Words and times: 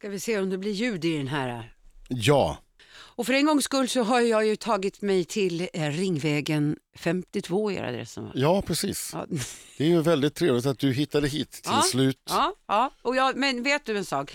Ska 0.00 0.08
vi 0.08 0.20
se 0.20 0.38
om 0.38 0.50
det 0.50 0.58
blir 0.58 0.72
ljud 0.72 1.04
i 1.04 1.16
den 1.16 1.28
här. 1.28 1.72
Ja, 2.08 2.58
Och 2.92 3.26
för 3.26 3.32
en 3.32 3.46
gångs 3.46 3.64
skull 3.64 3.88
så 3.88 4.02
har 4.02 4.20
jag 4.20 4.46
ju 4.46 4.56
tagit 4.56 5.02
mig 5.02 5.24
till 5.24 5.68
eh, 5.72 5.90
Ringvägen 5.90 6.76
52 6.98 7.70
är 7.70 7.82
adressen 7.82 8.24
va? 8.24 8.32
ja 8.34 8.62
precis. 8.62 9.10
Ja. 9.12 9.26
Det 9.78 9.84
är 9.84 9.88
ju 9.88 10.00
väldigt 10.02 10.34
trevligt 10.34 10.66
att 10.66 10.78
du 10.78 10.92
hittade 10.92 11.28
hit 11.28 11.50
till 11.50 11.62
Ja, 11.64 11.82
slut. 11.82 12.18
Ja, 12.28 12.54
ja. 12.68 12.90
Och 13.02 13.16
jag, 13.16 13.36
men 13.36 13.62
vet 13.62 13.84
du 13.86 13.96
en 13.98 14.04
sak? 14.04 14.32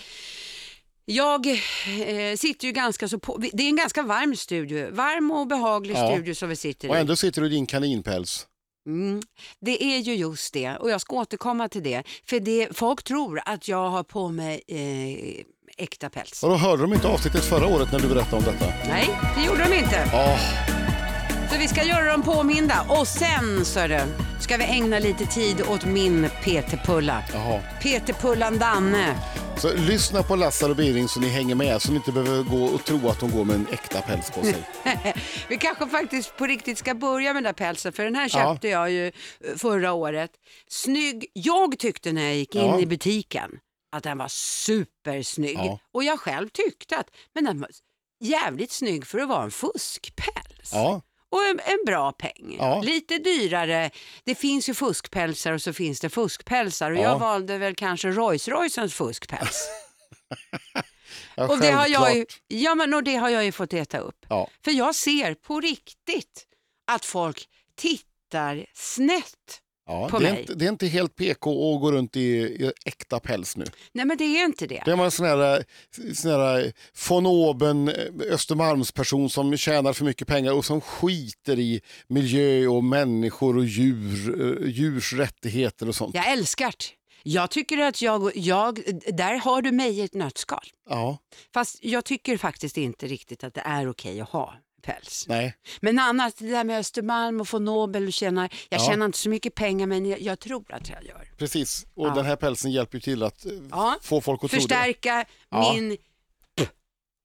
Jag 1.04 1.46
eh, 1.46 2.36
sitter 2.36 2.66
ju 2.66 2.72
ganska 2.72 3.08
så 3.08 3.18
på, 3.18 3.36
det 3.52 3.62
är 3.62 3.68
en 3.68 3.76
ganska 3.76 4.02
varm 4.02 4.36
studio, 4.36 4.90
varm 4.90 5.30
och 5.30 5.46
behaglig 5.46 5.94
Ja. 5.96 6.10
studio 6.12 6.34
som 6.34 6.48
vi 6.48 6.56
sitter 6.56 6.88
Och 6.90 6.96
i. 6.96 6.98
ändå 6.98 7.16
sitter 7.16 7.40
du 7.40 7.46
i 7.46 7.50
din 7.50 7.66
kaninpäls. 7.66 8.46
Mm, 8.86 9.22
det 9.60 9.84
är 9.84 9.98
ju 9.98 10.14
just 10.14 10.54
det 10.54 10.76
och 10.76 10.90
jag 10.90 11.00
ska 11.00 11.16
återkomma 11.16 11.68
till 11.68 11.82
det. 11.82 12.02
För 12.24 12.40
det, 12.40 12.68
folk 12.76 13.02
tror 13.02 13.40
att 13.44 13.68
jag 13.68 13.90
har 13.90 14.02
på 14.02 14.28
mig 14.28 14.62
eh, 14.68 15.44
äkta 15.78 16.10
päls. 16.10 16.42
Och 16.42 16.50
då 16.50 16.56
hörde 16.56 16.82
de 16.82 16.92
inte 16.94 17.08
avsnittet 17.08 17.44
förra 17.44 17.66
året 17.66 17.92
när 17.92 17.98
du 18.00 18.08
berättade 18.08 18.36
om 18.36 18.42
detta? 18.44 18.72
Nej, 18.88 19.08
det 19.36 19.44
gjorde 19.44 19.64
de 19.68 19.74
inte. 19.76 20.08
Ja, 20.12 20.38
Så 21.52 21.58
vi 21.58 21.68
ska 21.68 21.82
göra 21.84 22.12
dem 22.12 22.22
påminda 22.22 22.86
och 22.88 23.08
sen 23.08 23.64
så 23.64 23.86
du, 23.86 24.00
ska 24.40 24.56
vi 24.56 24.64
ägna 24.64 24.98
lite 24.98 25.26
tid 25.26 25.62
åt 25.68 25.84
min 25.84 26.28
PT-pulla. 26.44 27.24
PT-pullan 27.82 28.58
Danne. 28.58 29.14
Så 29.58 29.72
lyssna 29.74 30.22
på 30.22 30.36
Lassar 30.36 30.70
och 30.70 30.76
Biring 30.76 31.08
så 31.08 31.20
ni 31.20 31.28
hänger 31.28 31.54
med 31.54 31.82
så 31.82 31.90
ni 31.90 31.96
inte 31.96 32.12
behöver 32.12 32.42
gå 32.42 32.64
och 32.64 32.84
tro 32.84 33.08
att 33.08 33.20
de 33.20 33.30
går 33.30 33.44
med 33.44 33.56
en 33.56 33.66
äkta 33.72 34.00
päls 34.00 34.30
på 34.30 34.42
sig. 34.42 34.56
Vi 35.48 35.56
kanske 35.56 35.86
faktiskt 35.86 36.36
på 36.36 36.46
riktigt 36.46 36.78
ska 36.78 36.94
börja 36.94 37.32
med 37.32 37.36
den 37.36 37.42
där 37.44 37.52
pälsen 37.52 37.92
för 37.92 38.04
den 38.04 38.14
här 38.14 38.30
Ja. 38.32 38.52
köpte 38.52 38.68
jag 38.68 38.90
ju 38.90 39.06
eh, 39.06 39.12
förra 39.56 39.92
året. 39.92 40.30
Snygg, 40.68 41.26
jag 41.32 41.78
tyckte 41.78 42.12
när 42.12 42.22
jag 42.22 42.34
gick 42.36 42.54
in 42.54 42.64
Ja. 42.66 42.80
i 42.80 42.86
butiken 42.86 43.50
att 43.96 44.02
den 44.04 44.18
var 44.18 44.28
supersnygg 44.28 45.56
Ja. 45.58 45.78
och 45.92 46.04
jag 46.04 46.20
själv 46.20 46.48
tyckte 46.48 46.96
att 46.98 47.10
men 47.34 47.44
den 47.44 47.60
var 47.60 47.70
jävligt 48.20 48.72
snygg 48.72 49.06
för 49.06 49.18
att 49.18 49.28
vara 49.28 49.42
en 49.44 49.50
fuskpäls. 49.50 50.70
Ja, 50.72 51.02
Och 51.28 51.44
en, 51.44 51.60
en 51.64 51.78
bra 51.86 52.12
peng. 52.12 52.56
Ja. 52.58 52.82
Lite 52.82 53.18
dyrare. 53.18 53.90
Det 54.24 54.34
finns 54.34 54.68
ju 54.68 54.74
fuskpälsar 54.74 55.52
och 55.52 55.62
så 55.62 55.72
finns 55.72 56.00
det 56.00 56.10
fuskpälsar 56.10 56.90
och 56.90 56.96
Ja. 56.96 57.02
jag 57.02 57.18
valde 57.18 57.58
väl 57.58 57.74
kanske 57.74 58.08
Rolls 58.08 58.48
Roycens 58.48 58.94
fuskpäls. 58.94 59.68
ja 61.36 61.48
och, 61.48 61.58
det 61.58 61.70
har 61.70 61.86
jag 61.86 62.16
ju, 62.16 62.26
ja, 62.48 62.74
men, 62.74 62.94
och 62.94 63.02
det 63.04 63.16
har 63.16 63.28
jag 63.28 63.44
ju 63.44 63.52
fått 63.52 63.72
äta 63.72 63.98
upp. 63.98 64.26
För 64.64 64.70
jag 64.70 64.94
ser 64.94 65.34
på 65.34 65.60
riktigt 65.60 66.46
att 66.86 67.04
folk 67.04 67.48
tittar 67.74 68.66
snett. 68.74 69.60
Ja, 69.86 70.08
på 70.08 70.18
det, 70.18 70.28
är 70.28 70.32
mig. 70.32 70.40
inte, 70.40 70.54
det 70.54 70.64
är 70.64 70.68
inte 70.68 70.86
helt 70.86 71.16
PK 71.16 71.74
att 71.74 71.80
gå 71.80 71.92
runt 71.92 72.16
i, 72.16 72.20
i 72.20 72.72
äkta 72.84 73.20
päls 73.20 73.56
nu. 73.56 73.64
Nej 73.92 74.04
men 74.04 74.16
det 74.16 74.24
är 74.24 74.44
inte 74.44 74.66
det. 74.66 74.82
Det 74.84 74.96
man 74.96 75.04
en 75.04 75.10
sån 75.10 75.26
här, 75.26 75.64
sån 76.14 76.30
här 76.30 76.72
von 77.08 77.26
oben 77.26 77.88
Östermalmsperson 78.30 79.30
som 79.30 79.56
tjänar 79.56 79.92
för 79.92 80.04
mycket 80.04 80.28
pengar 80.28 80.52
och 80.52 80.64
som 80.64 80.80
skiter 80.80 81.58
i 81.58 81.80
miljö 82.08 82.66
och 82.66 82.84
människor 82.84 83.56
och 83.56 83.64
djur, 83.64 84.40
eh, 84.62 84.68
djurs 84.68 85.12
rättigheter 85.12 85.88
och 85.88 85.94
sånt. 85.94 86.14
Jag 86.14 86.32
älskar 86.32 86.66
det. 86.66 86.84
Jag 87.22 87.50
tycker 87.50 87.78
att 87.78 88.02
jag, 88.02 88.36
jag, 88.36 88.80
där 89.12 89.34
har 89.34 89.62
du 89.62 89.72
mig 89.72 89.98
i 89.98 90.00
ett 90.00 90.14
nötskal. 90.14 90.64
Ja, 90.88 91.18
Fast 91.54 91.84
jag 91.84 92.04
tycker 92.04 92.36
faktiskt 92.36 92.76
inte 92.76 93.06
riktigt 93.06 93.44
att 93.44 93.54
det 93.54 93.62
är 93.64 93.90
okej 93.90 94.20
att 94.20 94.28
ha 94.28 94.54
päls. 94.82 95.24
nej. 95.28 95.56
Men 95.80 95.98
annars, 95.98 96.34
det 96.34 96.46
där 96.50 96.64
med 96.64 96.78
Östermalm 96.78 97.40
och 97.40 97.48
få 97.48 97.58
Nobel 97.58 98.06
och 98.06 98.12
tjäna, 98.12 98.48
jag 98.68 98.80
Ja. 98.80 98.86
tjänar 98.86 99.06
inte 99.06 99.18
så 99.18 99.28
mycket 99.28 99.54
pengar 99.54 99.86
men 99.86 100.06
jag, 100.06 100.20
jag 100.20 100.38
tror 100.40 100.72
att 100.74 100.88
jag 100.88 101.04
gör. 101.04 101.28
Precis, 101.38 101.86
och 101.94 102.06
Ja. 102.06 102.14
den 102.14 102.24
här 102.26 102.36
pälsen 102.36 102.72
hjälper 102.72 102.96
ju 102.96 103.00
till 103.02 103.22
att 103.22 103.46
eh, 103.46 103.52
Ja. 103.70 103.98
få 104.02 104.20
folk 104.20 104.44
att 104.44 104.50
tro 104.50 104.56
det. 104.56 104.62
Förstärka 104.62 105.24
min 105.50 105.96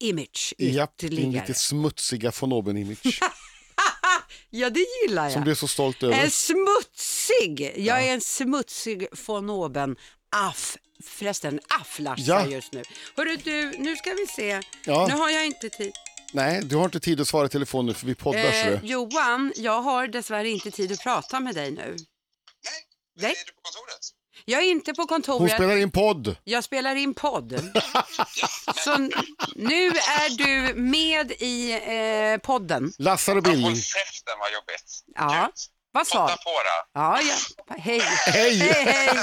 image 0.02 0.54
Ja, 0.58 0.66
din 0.66 0.82
ytterligare. 1.08 1.32
lite 1.46 1.54
smutsiga 1.54 2.32
von 2.40 2.52
oben-image 2.52 3.20
Ja, 4.50 4.70
det 4.70 4.86
gillar 5.02 5.30
som 5.30 5.40
jag. 5.40 5.46
du 5.46 5.50
är 5.50 5.54
så 5.54 5.68
stolt 5.68 6.02
över. 6.02 6.14
En 6.24 6.30
smutsig, 6.30 7.72
jag 7.76 8.02
är 8.06 8.12
en 8.14 8.20
smutsig 8.20 9.06
von 9.26 9.50
oben 9.50 9.96
aff. 10.36 10.76
Förresten, 11.04 11.60
afflarsar 11.80 12.24
Ja. 12.24 12.46
just 12.46 12.72
nu. 12.72 12.82
Hörru 13.16 13.36
du, 13.36 13.72
nu 13.78 13.96
ska 13.96 14.10
vi 14.14 14.26
se. 14.26 14.60
Nu 14.86 14.92
har 15.14 15.30
jag 15.30 15.46
inte 15.46 15.68
tid. 15.70 15.92
Nej, 16.32 16.60
du 16.64 16.76
har 16.76 16.84
inte 16.84 17.00
tid 17.00 17.20
att 17.20 17.28
svara 17.28 17.46
i 17.46 17.48
telefon 17.48 17.86
nu 17.86 17.94
för 17.94 18.06
vi 18.06 18.14
poddar. 18.14 18.38
Eh, 18.68 18.84
Johan, 18.84 19.52
jag 19.56 19.82
har 19.82 20.06
dessvärre 20.06 20.48
inte 20.48 20.70
tid 20.70 20.92
att 20.92 21.02
prata 21.02 21.40
med 21.40 21.54
dig 21.54 21.70
nu. 21.70 21.76
Nej, 21.84 21.96
Nej. 23.16 23.30
är 23.30 23.46
du 23.46 23.52
på 23.52 23.60
kontoret? 23.62 23.98
Jag 24.44 24.60
är 24.62 24.66
inte 24.70 24.94
på 24.94 25.02
Hon 25.02 25.08
kontoret. 25.08 25.52
spelar 25.52 25.76
in 25.76 25.90
podd. 25.90 26.36
Jag 26.44 26.64
spelar 26.64 26.94
in 26.96 27.14
podd. 27.14 27.52
Så 28.84 28.94
n- 28.94 29.12
nu 29.56 29.86
är 29.88 30.28
du 30.36 30.74
med 30.74 31.32
i 31.32 31.72
eh, 31.72 32.38
podden. 32.46 32.92
Lassar 32.98 33.36
och 33.36 33.42
Billing. 33.42 33.62
håll 33.64 33.76
käften 33.76 34.34
vad 34.40 34.52
jobbigt. 34.52 35.04
Ja. 35.14 35.50
Vad 35.92 36.06
sa 36.06 36.18
Podda 36.18 36.36
på 36.36 36.50
då. 36.50 37.00
Ja, 37.00 37.20
ja. 37.22 37.34
Hej. 37.78 38.00
Hej! 38.26 38.58
Hej, 38.58 38.84
hej. 38.84 39.06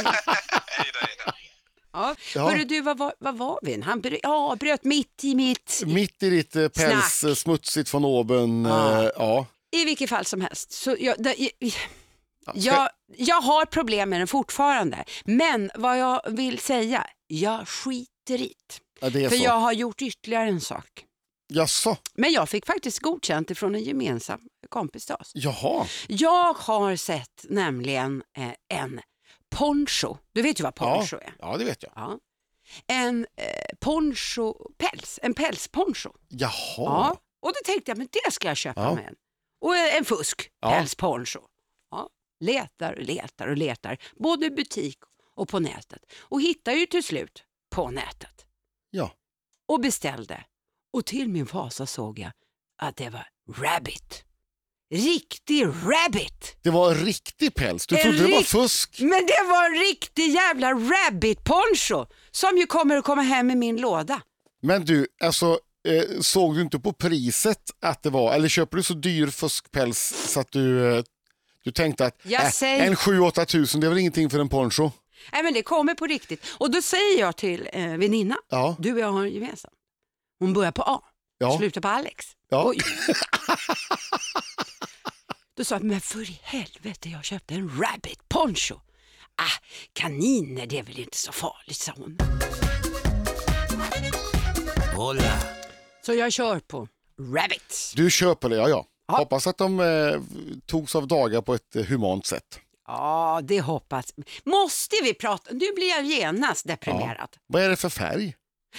Hej 0.67 0.91
då, 0.93 0.99
hej 0.99 1.15
då. 1.25 1.31
Ja. 1.93 2.15
Ja. 2.35 2.49
Hörru 2.49 2.63
du, 2.63 2.81
vad, 2.81 2.97
var- 2.97 3.13
vad 3.19 3.37
var 3.37 3.59
vi? 3.61 3.81
Han 3.81 4.01
bröt, 4.01 4.19
ja, 4.23 4.55
bröt 4.59 4.83
mitt 4.83 5.23
i 5.23 5.35
mitt. 5.35 5.81
Mitt 5.85 6.23
i 6.23 6.29
ditt 6.29 6.55
eh, 6.55 6.67
päls, 6.67 7.19
Snack. 7.19 7.29
eh, 7.31 7.35
smutsigt 7.35 7.93
von 7.93 8.05
oben. 8.05 8.65
Ja. 8.65 9.03
eh, 9.03 9.09
ja. 9.15 9.45
I 9.71 9.85
vilket 9.85 10.09
fall 10.09 10.25
som 10.25 10.41
helst. 10.41 10.71
Så 10.71 10.95
jag, 10.99 11.15
jag, 11.19 11.35
ska- 11.35 12.51
jag, 12.53 12.89
jag 13.17 13.41
har 13.41 13.65
problem 13.65 14.09
med 14.09 14.19
den 14.21 14.27
fortfarande. 14.27 15.03
Men 15.25 15.71
vad 15.75 15.99
jag 15.99 16.21
vill 16.29 16.59
säga, 16.59 17.07
jag 17.27 17.67
skiter 17.67 18.41
i 18.41 18.53
ja, 19.01 19.09
det 19.09 19.25
är 19.25 19.29
För 19.29 19.37
så. 19.37 19.43
jag 19.43 19.59
har 19.59 19.71
gjort 19.73 20.01
ytterligare 20.01 20.47
en 20.49 20.61
sak. 20.61 21.05
Jaså? 21.53 21.97
Men 22.15 22.31
jag 22.31 22.49
fick 22.49 22.65
faktiskt 22.65 22.99
godkänt 22.99 23.51
ifrån 23.51 23.75
en 23.75 23.83
gemensam 23.83 24.39
kompis 24.69 25.05
till 25.05 25.15
oss. 25.15 25.31
Jaha. 25.33 25.85
Jag 26.07 26.53
har 26.53 26.95
sett 26.95 27.45
nämligen 27.49 28.23
eh, 28.37 28.77
en 28.79 28.99
poncho. 29.49 30.17
Du 30.33 30.41
vet 30.41 30.59
ju 30.59 30.63
vad 30.63 30.75
poncho 30.75 31.17
ja. 31.21 31.27
är? 31.27 31.33
ja, 31.39 31.57
det 31.57 31.65
vet 31.65 31.83
jag. 31.83 31.91
Ja. 31.95 32.19
En 32.87 33.27
eh, 33.35 33.77
poncho-päls, 33.79 35.19
en 35.21 35.33
pälsponcho. 35.33 36.09
Jaha. 36.27 36.51
Ja. 36.77 37.21
Och 37.41 37.49
då 37.49 37.59
tänkte 37.65 37.91
jag, 37.91 37.97
men 37.97 38.07
det 38.11 38.31
ska 38.31 38.47
jag 38.47 38.57
köpa 38.57 38.81
Ja. 38.81 38.95
med 38.95 39.07
en. 39.07 39.15
Och 39.61 39.75
en 39.77 40.05
fusk, 40.05 40.51
Ja. 40.59 40.69
pälsponcho. 40.69 41.39
Ja. 41.91 42.09
Letar 42.39 42.93
och 42.93 43.03
letar 43.03 43.47
och 43.47 43.57
letar, 43.57 43.97
både 44.15 44.45
i 44.45 44.51
butik 44.51 44.97
och 45.35 45.49
på 45.49 45.59
nätet. 45.59 46.01
Och 46.19 46.41
hittar 46.41 46.71
ju 46.71 46.85
till 46.85 47.03
slut 47.03 47.43
på 47.69 47.91
nätet. 47.91 48.45
Ja. 48.89 49.11
Och 49.67 49.79
beställde. 49.79 50.43
Och 50.93 51.05
till 51.05 51.29
min 51.29 51.45
fasa 51.47 51.85
såg 51.85 52.19
jag 52.19 52.31
att 52.77 52.95
det 52.95 53.09
var 53.09 53.27
rabbit. 53.55 54.25
Riktig 54.91 55.65
rabbit! 55.65 56.55
Det 56.61 56.69
var 56.69 56.91
en 56.91 57.05
riktig 57.05 57.55
päls. 57.55 57.87
Du 57.87 57.95
En 57.97 58.01
trodde 58.03 58.17
det 58.27 58.31
var 58.35 58.41
fusk. 58.41 58.99
Men 58.99 59.25
det 59.25 59.43
var 59.49 59.65
en 59.65 59.79
riktig 59.79 60.27
jävla 60.31 60.71
rabbit 60.73 61.43
poncho 61.43 62.05
som 62.31 62.57
ju 62.57 62.65
kommer 62.65 62.97
att 62.97 63.03
komma 63.05 63.21
hem 63.21 63.51
i 63.51 63.55
min 63.55 63.77
låda. 63.81 64.21
Men 64.61 64.85
du, 64.85 65.07
alltså, 65.23 65.59
eh, 65.87 66.19
såg 66.21 66.55
du 66.55 66.61
inte 66.61 66.79
på 66.79 66.93
priset 66.93 67.61
att 67.81 68.03
det 68.03 68.09
var, 68.09 68.33
eller 68.33 68.47
köper 68.49 68.77
du 68.77 68.83
så 68.83 68.93
dyr 68.93 69.27
fuskpäls 69.27 70.13
så 70.27 70.39
att 70.39 70.51
du, 70.51 70.95
eh, 70.97 71.03
du 71.63 71.71
tänkte 71.71 72.05
att 72.05 72.19
Jag 72.23 72.43
äh, 72.43 72.49
säger- 72.49 72.85
en 72.87 72.95
7-8 72.95 73.45
tusen 73.45 73.81
det 73.81 73.87
är 73.87 73.89
väl 73.89 73.97
ingenting 73.99 74.29
för 74.29 74.39
en 74.39 74.49
poncho? 74.49 74.91
Nej 75.31 75.43
men 75.43 75.53
det 75.53 75.61
kommer 75.61 75.93
på 75.93 76.05
riktigt. 76.05 76.45
Och 76.57 76.71
då 76.71 76.81
säger 76.81 77.19
jag 77.19 77.35
till 77.37 77.69
eh, 77.73 77.87
väninna, 77.97 78.35
Ja. 78.49 78.75
du 78.79 78.93
och 78.93 78.99
jag 78.99 79.11
har 79.11 79.23
en 79.25 79.31
gemensam. 79.33 79.71
Hon 80.39 80.53
börjar 80.53 80.71
på 80.71 80.81
A, 80.81 81.01
Ja. 81.37 81.57
slutar 81.57 81.81
på 81.81 81.87
Alex. 81.87 82.25
Ja. 82.49 82.73
Då 85.59 85.65
sa 85.65 85.75
jag, 85.75 85.83
men 85.83 86.01
för 86.01 86.21
i 86.21 86.39
helvete 86.43 87.09
jag 87.09 87.23
köpte 87.23 87.53
en 87.53 87.69
rabbit 87.69 88.29
poncho. 88.29 88.75
Ah, 89.35 89.63
kaniner 89.93 90.65
det 90.65 90.79
är 90.79 90.83
väl 90.83 90.99
inte 90.99 91.17
så 91.17 91.31
farligt 91.31 91.77
sa 91.77 91.93
hon. 91.97 92.17
Hola. 94.95 95.39
Så 96.05 96.13
jag 96.13 96.33
kör 96.33 96.59
på 96.59 96.87
rabbit. 97.35 97.93
Du 97.95 98.09
köper 98.09 98.49
det, 98.49 98.55
ja 98.55 98.69
ja. 98.69 98.85
Ja. 99.07 99.17
Hoppas 99.17 99.47
att 99.47 99.57
de 99.57 99.79
eh, 99.79 100.21
togs 100.65 100.95
av 100.95 101.07
dagar 101.07 101.41
på 101.41 101.53
ett 101.53 101.75
eh, 101.75 101.83
humant 101.83 102.25
sätt. 102.25 102.59
Ja, 102.87 103.41
det 103.43 103.61
hoppas 103.61 104.13
Måste 104.43 104.95
vi 105.03 105.13
prata? 105.13 105.51
Nu 105.51 105.73
blir 105.75 105.89
jag 105.89 106.05
genast 106.05 106.67
deprimerad. 106.67 107.29
Vad 107.47 107.63
är 107.63 107.69
det 107.69 107.75
för 107.75 107.89
färg? 107.89 108.35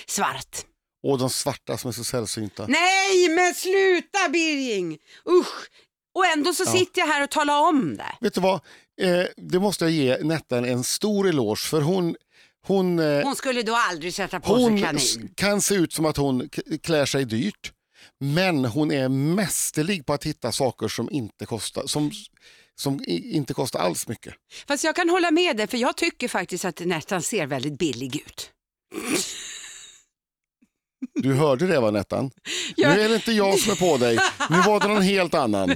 Svart. 0.07 0.67
Och 1.03 1.19
de 1.19 1.31
svarta 1.31 1.79
som 1.79 1.89
är 1.89 1.93
så 1.93 2.05
sällsynta. 2.05 2.67
Nej, 2.67 3.29
men 3.29 3.55
sluta 3.55 4.29
Birging! 4.29 4.99
Usch! 5.29 5.69
Och 6.15 6.27
ändå 6.27 6.53
så 6.55 6.65
sitter 6.67 7.01
jag 7.01 7.07
här 7.09 7.25
och 7.25 7.31
talar 7.31 7.69
om 7.69 7.97
det. 7.97 8.15
Vet 8.21 8.35
du 8.35 8.41
vad? 8.41 8.55
Eh, 9.03 9.25
det 9.37 9.61
måste 9.61 9.85
jag 9.85 9.93
ge 9.93 10.17
Nettan 10.23 10.65
en 10.65 10.85
stor 10.85 11.29
eloge 11.29 11.61
för 11.69 11.81
hon, 11.81 12.17
hon, 12.67 12.99
eh, 12.99 13.23
Hon 13.25 13.37
skulle 13.37 13.63
då 13.63 13.75
aldrig 13.77 14.15
sätta 14.15 14.41
på 14.41 14.55
hon 14.57 14.79
sig 14.79 14.87
kanin. 14.87 15.33
kan 15.35 15.61
se 15.61 15.75
ut 15.75 15.93
som 15.93 16.07
att 16.07 16.17
hon 16.17 16.49
k- 16.49 16.63
klär 16.83 17.07
sig 17.07 17.25
dyrt. 17.25 17.73
Men 18.21 18.65
hon 18.65 18.93
är 18.93 19.09
mästerlig 19.09 20.07
på 20.07 20.13
att 20.13 20.25
hitta 20.27 20.53
saker 20.53 20.89
som 20.89 21.11
inte 21.11 21.47
kostar, 21.47 21.87
som, 21.87 22.11
som 22.81 23.01
i- 23.07 23.33
inte 23.37 23.55
kostar 23.55 23.81
alls 23.81 24.09
mycket. 24.09 24.35
Fast 24.69 24.85
jag 24.85 24.97
kan 24.97 25.09
hålla 25.11 25.31
med 25.31 25.57
dig, 25.57 25.67
för 25.67 25.79
jag 25.79 25.97
tycker 25.97 26.29
faktiskt 26.29 26.65
att 26.65 26.77
det 26.77 26.87
nästan 26.87 27.23
ser 27.23 27.47
väldigt 27.47 27.79
billig 27.79 28.17
ut. 28.17 28.51
Du 31.15 31.35
hörde 31.35 31.67
det 31.67 31.81
va 31.81 31.91
Nettan? 31.91 32.31
Jag- 32.77 32.95
Nu 32.97 33.01
är 33.03 33.09
det 33.09 33.15
inte 33.15 33.33
jag 33.33 33.59
som 33.59 33.73
är 33.73 33.77
på 33.77 33.97
dig, 33.97 34.19
nu 34.51 34.57
var 34.67 34.81
det 34.81 34.89
någon 34.89 35.03
helt 35.03 35.35
annan. 35.35 35.69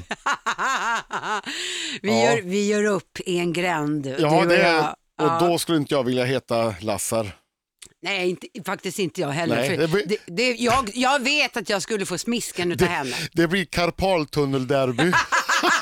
vi, 2.02 2.08
Ja. 2.08 2.24
gör, 2.34 2.42
vi 2.42 2.66
gör 2.66 2.84
upp 2.84 3.20
i 3.26 3.38
en 3.38 3.52
gränd. 3.52 4.06
Ja, 4.06 4.16
du 4.16 4.24
och 4.36 4.46
det 4.46 4.58
jag. 4.68 4.84
och 4.88 4.94
Ja. 5.26 5.38
då 5.40 5.58
skulle 5.58 5.78
inte 5.78 5.94
jag 5.94 6.04
vilja 6.04 6.24
heta 6.24 6.74
Lassar. 6.80 7.36
Nej, 8.02 8.28
inte, 8.30 8.46
faktiskt 8.66 8.98
inte 8.98 9.20
jag 9.20 9.28
heller. 9.28 9.56
Nej, 9.56 9.76
det 9.76 9.88
blir- 9.88 10.06
det, 10.06 10.16
det, 10.26 10.50
jag, 10.54 10.90
jag 10.94 11.22
vet 11.22 11.56
att 11.56 11.68
jag 11.68 11.82
skulle 11.82 12.06
få 12.06 12.18
smisken 12.18 12.72
utav 12.72 12.88
henne. 12.88 13.16
Det 13.32 13.48
blir 13.48 13.64
karpaltunnelderby. 13.64 15.12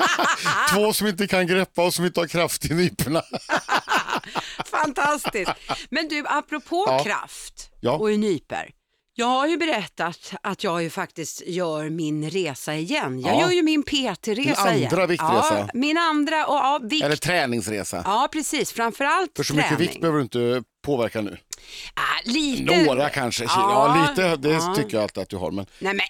Två 0.74 0.92
som 0.92 1.06
inte 1.06 1.26
kan 1.26 1.46
greppa 1.46 1.84
och 1.84 1.94
som 1.94 2.04
inte 2.04 2.20
har 2.20 2.26
kraft 2.26 2.64
i 2.64 2.74
nyporna. 2.74 3.22
Fantastiskt. 4.70 5.50
Men 5.90 6.08
du, 6.08 6.24
apropå 6.26 6.84
Ja. 6.88 7.04
kraft 7.04 7.70
Ja. 7.80 7.92
och 7.92 8.12
i 8.12 8.16
nyper. 8.16 8.70
Jag 9.14 9.26
har 9.26 9.46
ju 9.46 9.56
berättat 9.56 10.32
att 10.42 10.64
jag 10.64 10.82
ju 10.82 10.90
faktiskt 10.90 11.42
gör 11.46 11.90
min 11.90 12.30
resa 12.30 12.74
igen. 12.74 13.20
Jag 13.20 13.34
Ja. 13.34 13.40
gör 13.40 13.50
ju 13.50 13.62
min 13.62 13.82
PT-resa 13.82 14.64
Din 14.64 14.76
igen. 14.78 14.90
andra 14.92 15.06
viktresa. 15.06 15.58
Ja, 15.58 15.68
min 15.74 15.98
andra 15.98 16.46
och 16.46 16.54
ja, 16.54 16.80
vikt. 16.82 17.04
Eller 17.04 17.16
träningsresa. 17.16 18.02
Ja, 18.06 18.28
precis. 18.32 18.72
Framförallt 18.72 19.30
För 19.36 19.42
så 19.44 19.54
mycket 19.54 19.68
träning. 19.68 19.88
vikt 19.88 20.00
behöver 20.00 20.18
du 20.18 20.22
inte 20.22 20.62
påverka 20.84 21.20
nu. 21.20 21.36
Ah, 21.94 22.00
lite. 22.30 22.84
Några 22.84 23.08
kanske. 23.08 23.44
Ja, 23.44 23.50
Ja, 23.56 24.08
lite, 24.10 24.36
det 24.36 24.74
tycker 24.76 24.96
jag 24.96 25.02
alltid 25.02 25.22
att 25.22 25.28
du 25.28 25.36
har. 25.36 25.50
Men 25.50 25.66
Nej, 25.78 25.94
men. 25.94 26.06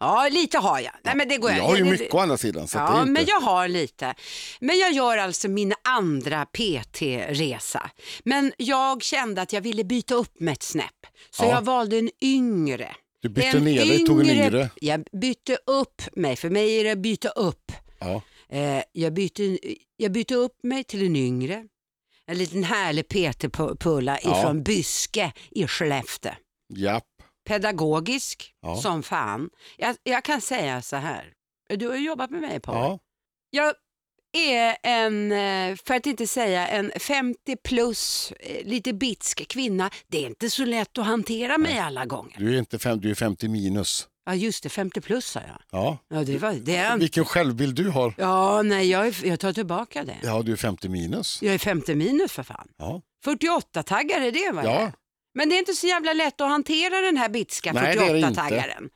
Ja, 0.00 0.28
lite 0.32 0.58
har 0.58 0.80
jag. 0.80 0.92
Nej, 1.04 1.16
men 1.16 1.28
det 1.28 1.36
går 1.36 1.50
jag 1.50 1.64
har 1.64 1.76
ju 1.76 1.84
mycket 1.84 2.14
å 2.14 2.18
andra 2.18 2.36
sidan. 2.36 2.68
Så 2.68 2.78
att 2.78 2.86
det 2.86 2.92
Ja, 2.92 3.00
inte... 3.00 3.12
men 3.12 3.24
jag 3.26 3.40
har 3.40 3.68
lite. 3.68 4.14
Men 4.60 4.78
jag 4.78 4.92
gör 4.92 5.18
alltså 5.18 5.48
min 5.48 5.74
andra 5.84 6.46
PT-resa. 6.46 7.90
Men 8.24 8.52
jag 8.56 9.02
kände 9.02 9.42
att 9.42 9.52
jag 9.52 9.60
ville 9.60 9.84
byta 9.84 10.14
upp 10.14 10.40
med 10.40 10.52
ett 10.52 10.62
snäpp. 10.62 11.06
Så 11.30 11.44
Ja. 11.44 11.50
jag 11.50 11.62
valde 11.62 11.98
en 11.98 12.10
yngre. 12.22 12.94
Du 13.22 13.28
bytte 13.28 13.48
En 13.58 13.64
ner 13.64 13.86
dig, 13.86 14.06
tog 14.06 14.20
en 14.20 14.30
yngre. 14.30 14.70
Jag 14.80 15.04
bytte 15.12 15.58
upp 15.66 16.02
mig. 16.16 16.36
För 16.36 16.50
mig 16.50 16.80
är 16.80 16.84
det 16.84 16.96
byta 16.96 17.28
upp. 17.28 17.72
Ja. 17.98 18.22
Eh, 18.48 18.82
jag, 18.92 19.12
bytte, 19.14 19.58
jag 19.96 20.12
bytte 20.12 20.34
upp 20.34 20.58
mig 20.62 20.84
till 20.84 21.06
en 21.06 21.16
yngre. 21.16 21.64
En 22.26 22.38
liten 22.38 22.64
härlig 22.64 23.08
PT-pulla 23.08 24.18
Ja. 24.22 24.38
ifrån 24.40 24.62
Byske 24.62 25.32
i 25.50 25.66
Skellefteå. 25.66 26.32
Japp. 26.76 27.04
Pedagogisk 27.54 28.54
Ja. 28.62 28.76
som 28.76 29.02
fan. 29.02 29.50
Jag, 29.78 29.96
jag 30.02 30.24
kan 30.24 30.40
säga 30.40 30.82
så 30.82 30.96
här. 30.96 31.32
Du 31.68 31.88
har 31.88 31.94
ju 31.96 32.04
jobbat 32.06 32.30
med 32.30 32.40
mig 32.40 32.60
på 32.60 32.72
Ja. 32.72 32.98
jag 33.50 33.74
är 34.36 34.76
en, 34.82 35.32
eh, 35.32 35.76
för 35.86 35.94
att 35.94 36.06
inte 36.06 36.26
säga 36.26 36.68
en 36.68 36.92
50 37.00 37.56
plus, 37.64 38.32
eh, 38.40 38.66
lite 38.66 38.92
bitsk 38.92 39.48
kvinna. 39.48 39.90
Det 40.08 40.18
är 40.24 40.26
inte 40.26 40.50
så 40.50 40.64
lätt 40.64 40.98
att 40.98 41.06
hantera 41.06 41.58
mig 41.58 41.78
alla 41.78 42.04
gånger. 42.06 42.36
Du 42.38 42.54
är 42.54 42.58
inte 42.58 42.78
fem, 42.78 43.00
du 43.00 43.10
är 43.10 43.14
50 43.14 43.48
minus. 43.48 44.06
Ja 44.26 44.34
just 44.34 44.62
det, 44.62 44.68
50 44.68 45.00
plus 45.00 45.26
sa 45.26 45.40
jag. 45.40 45.58
Ja. 45.70 45.98
Ja, 46.08 46.24
det 46.24 46.38
var, 46.38 46.52
det 46.52 46.76
är, 46.76 46.96
Vilken 46.98 47.24
självbild 47.24 47.74
du 47.74 47.88
har. 47.88 48.14
ja 48.18 48.62
nej 48.62 48.90
jag, 48.90 49.06
är, 49.06 49.26
jag 49.26 49.40
tar 49.40 49.52
tillbaka 49.52 50.04
det. 50.04 50.16
Ja, 50.22 50.42
du 50.42 50.52
är 50.52 50.56
50 50.56 50.88
minus. 50.88 51.42
Jag 51.42 51.54
är 51.54 51.58
50 51.58 51.94
minus 51.94 52.32
för 52.32 52.42
fan. 52.42 52.68
Ja. 52.78 53.02
48-taggare 53.24 54.26
är 54.26 54.32
det 54.32 54.50
vad 54.52 54.64
jag 54.64 54.72
Ja. 54.74 54.78
är. 54.80 54.92
Men 55.34 55.48
det 55.48 55.54
är 55.54 55.58
inte 55.58 55.72
så 55.74 55.86
jävla 55.86 56.12
lätt 56.12 56.40
att 56.40 56.48
hantera 56.48 57.00
den 57.00 57.16
här 57.16 57.28
bitska 57.28 57.72
Nej, 57.72 57.96
det 57.96 58.04
är 58.04 58.12
det 58.12 58.18
inte. 58.20 58.40
48-taggaren. 58.40 58.88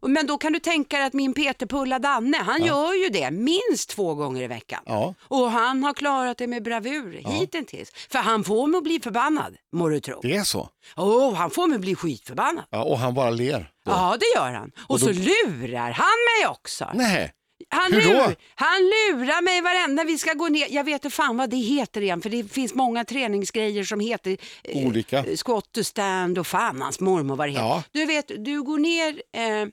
Och- 0.00 0.10
Men 0.10 0.26
då 0.26 0.38
kan 0.38 0.52
du 0.52 0.58
tänka 0.58 0.96
dig 0.98 1.06
att 1.06 1.12
min 1.12 1.34
Peter 1.34 1.66
Pulla 1.66 1.98
Danne, 1.98 2.36
han 2.36 2.64
gör 2.64 2.92
ju 3.04 3.08
det 3.08 3.30
minst 3.30 3.90
två 3.90 4.14
gånger 4.14 4.42
i 4.42 4.46
veckan. 4.46 4.82
Ja. 4.86 5.14
Och 5.22 5.50
han 5.50 5.84
har 5.84 5.94
klarat 5.94 6.38
det 6.38 6.46
med 6.46 6.62
bravur 6.62 7.22
hittills. 7.26 7.90
För 8.10 8.18
han 8.18 8.44
får 8.44 8.66
mig 8.66 8.78
att 8.78 8.84
bli 8.84 9.00
förbannad, 9.00 9.56
må 9.72 9.88
du 9.88 10.00
tro. 10.00 10.20
Det 10.22 10.36
är 10.36 10.44
så. 10.44 10.68
Oh, 10.96 11.34
han 11.34 11.50
får 11.50 11.66
mig 11.66 11.74
att 11.74 11.80
bli 11.80 11.94
skitförbannad. 11.94 12.64
Ja, 12.70 12.84
och 12.84 12.98
han 12.98 13.14
bara 13.14 13.30
ler. 13.30 13.70
Då. 13.84 13.92
Ja, 13.92 14.16
det 14.20 14.26
gör 14.40 14.52
han. 14.52 14.72
Och, 14.88 15.00
så 15.00 15.12
lurar 15.12 15.90
han 15.90 16.40
mig 16.40 16.48
också. 16.50 16.90
Nej. 16.94 17.32
Han, 17.74 17.92
Hur 17.92 18.02
då? 18.02 18.08
lur, 18.08 18.36
han 18.54 18.80
lurar 18.82 19.42
mig 19.42 19.60
varenda 19.60 20.04
vi 20.04 20.18
ska 20.18 20.32
gå 20.32 20.48
ner. 20.48 20.66
Jag 20.70 20.84
vet 20.84 21.04
inte 21.04 21.10
fan 21.16 21.36
vad 21.36 21.50
det 21.50 21.56
heter 21.56 22.00
igen 22.00 22.20
för 22.22 22.30
det 22.30 22.52
finns 22.52 22.74
många 22.74 23.04
träningsgrejer 23.04 23.84
som 23.84 24.00
heter 24.00 24.36
eh, 24.64 24.86
Olika. 24.86 25.24
squat 25.44 25.76
och 25.76 25.86
stand 25.86 26.38
och 26.38 26.46
fan 26.46 26.82
hans 26.82 27.00
mormor 27.00 27.36
vad 27.36 27.48
det 27.48 27.52
heter. 27.52 27.64
Ja. 27.64 27.82
Du 27.92 28.06
vet, 28.06 28.28
du 28.44 28.62
går 28.62 28.78
ner 28.78 29.22
eh, 29.36 29.68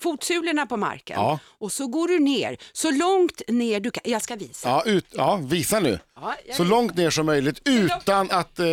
fotsulorna 0.00 0.66
på 0.66 0.76
marken 0.76 1.16
Ja. 1.16 1.38
och 1.58 1.72
så 1.72 1.86
går 1.86 2.08
du 2.08 2.18
ner 2.18 2.56
så 2.72 2.90
långt 2.90 3.42
ner 3.48 3.80
du 3.80 3.90
kan. 3.90 4.02
Jag 4.06 4.22
ska 4.22 4.36
visa. 4.36 4.68
Ja, 4.68 4.82
ut, 4.86 5.06
ja, 5.10 5.36
visa 5.36 5.80
nu. 5.80 5.98
Ja, 6.16 6.34
jag 6.46 6.56
Så 6.56 6.62
visar. 6.62 6.76
långt 6.76 6.94
ner 6.96 7.10
som 7.10 7.26
möjligt 7.26 7.60
utan 7.64 8.30
att 8.30 8.58
eh, 8.58 8.66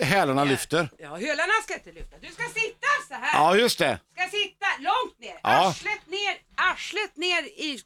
hälarna 0.00 0.44
lyfter. 0.44 0.88
Ja, 0.98 1.08
hölarna 1.08 1.52
ska 1.64 1.74
inte 1.74 1.92
lyfta. 1.92 2.16
Du 2.20 2.26
ska 2.26 2.42
sitta 2.42 2.86
så 3.08 3.14
här. 3.14 3.40
Ja, 3.44 3.56
just 3.56 3.78
det. 3.78 3.98
Ska 4.16 4.28
sitta 4.30 4.66
långt 4.78 5.18
ner. 5.20 5.40
Ja. 5.42 5.68
Arslet 5.68 6.06
ner, 6.06 6.36
arslet 6.72 7.16
ner 7.16 7.42
i, 7.42 7.80